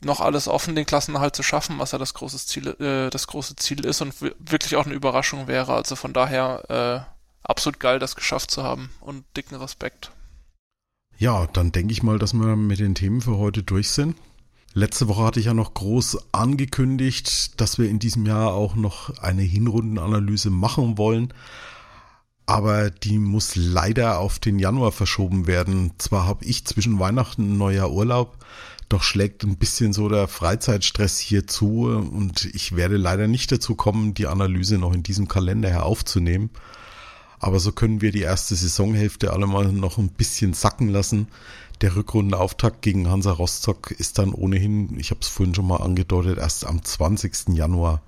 [0.00, 3.54] noch alles offen, den Klassenerhalt zu schaffen, was ja das große Ziel, äh, das große
[3.54, 5.72] Ziel ist und wirklich auch eine Überraschung wäre.
[5.72, 10.10] Also von daher äh, absolut geil, das geschafft zu haben und dicken Respekt.
[11.16, 14.16] Ja, dann denke ich mal, dass wir mit den Themen für heute durch sind.
[14.78, 19.18] Letzte Woche hatte ich ja noch groß angekündigt, dass wir in diesem Jahr auch noch
[19.18, 21.32] eine Hinrundenanalyse machen wollen
[22.48, 25.92] aber die muss leider auf den Januar verschoben werden.
[25.98, 28.38] Zwar habe ich zwischen Weihnachten und Neujahr Urlaub,
[28.88, 33.74] doch schlägt ein bisschen so der Freizeitstress hier zu und ich werde leider nicht dazu
[33.74, 36.48] kommen, die Analyse noch in diesem Kalender her aufzunehmen.
[37.38, 41.28] Aber so können wir die erste Saisonhälfte allemal noch ein bisschen sacken lassen.
[41.80, 46.38] Der Rückrundenauftakt gegen Hansa Rostock ist dann ohnehin, ich habe es vorhin schon mal angedeutet,
[46.38, 47.50] erst am 20.
[47.50, 48.02] Januar.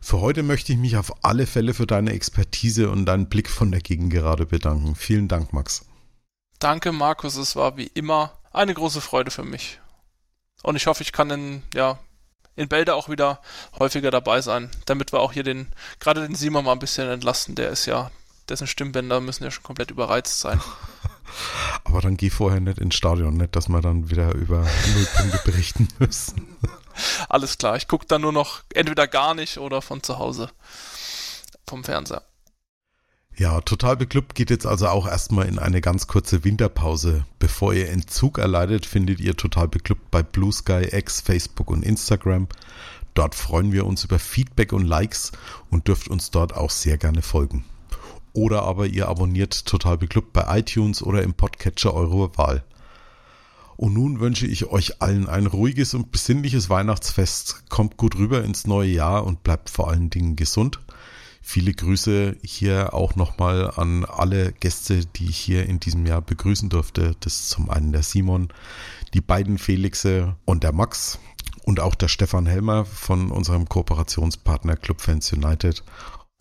[0.00, 3.72] Für heute möchte ich mich auf alle Fälle für deine Expertise und deinen Blick von
[3.72, 4.94] der Gegengerade bedanken.
[4.94, 5.84] Vielen Dank, Max.
[6.60, 7.36] Danke, Markus.
[7.36, 9.80] Es war wie immer eine große Freude für mich.
[10.62, 11.98] Und ich hoffe, ich kann in, ja,
[12.54, 13.40] in Bälde auch wieder
[13.78, 15.68] häufiger dabei sein, damit wir auch hier den,
[15.98, 17.56] gerade den Simon mal ein bisschen entlasten.
[17.56, 18.10] Der ist ja,
[18.48, 20.60] dessen Stimmbänder müssen ja schon komplett überreizt sein.
[21.84, 25.88] Aber dann geh vorher nicht ins Stadion, nicht, dass wir dann wieder über Nullpunkte berichten
[25.98, 26.56] müssen.
[27.28, 30.50] Alles klar, ich gucke dann nur noch entweder gar nicht oder von zu Hause
[31.66, 32.22] vom Fernseher.
[33.36, 37.24] Ja, total beklubbt geht jetzt also auch erstmal in eine ganz kurze Winterpause.
[37.38, 42.48] Bevor ihr Entzug erleidet, findet ihr total beklubbt bei Blue Sky, X, Facebook und Instagram.
[43.14, 45.32] Dort freuen wir uns über Feedback und Likes
[45.70, 47.64] und dürft uns dort auch sehr gerne folgen.
[48.32, 52.64] Oder aber ihr abonniert total beklubbt bei iTunes oder im Podcatcher eurer Wahl.
[53.76, 57.64] Und nun wünsche ich euch allen ein ruhiges und besinnliches Weihnachtsfest.
[57.70, 60.80] Kommt gut rüber ins neue Jahr und bleibt vor allen Dingen gesund.
[61.40, 66.68] Viele Grüße hier auch nochmal an alle Gäste, die ich hier in diesem Jahr begrüßen
[66.68, 67.16] durfte.
[67.20, 68.52] Das ist zum einen der Simon,
[69.14, 71.18] die beiden Felixe und der Max
[71.62, 75.82] und auch der Stefan Helmer von unserem Kooperationspartner Club Fans United.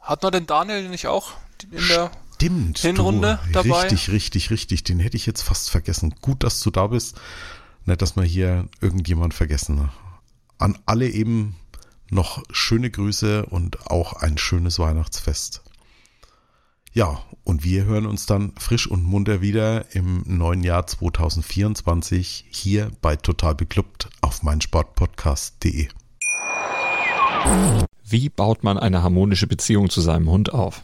[0.01, 1.31] Hat man den Daniel nicht auch
[1.65, 3.81] in der Stimmt, Hinrunde du, dabei?
[3.81, 4.83] Richtig, richtig, richtig.
[4.85, 6.15] Den hätte ich jetzt fast vergessen.
[6.21, 7.19] Gut, dass du da bist.
[7.85, 9.89] Nicht, dass wir hier irgendjemand vergessen.
[10.57, 11.57] An alle eben
[12.09, 15.61] noch schöne Grüße und auch ein schönes Weihnachtsfest.
[16.93, 22.91] Ja, und wir hören uns dann frisch und munter wieder im neuen Jahr 2024 hier
[23.01, 25.89] bei Total Beklubbt auf meinsportpodcast.de.
[28.05, 30.83] Wie baut man eine harmonische Beziehung zu seinem Hund auf?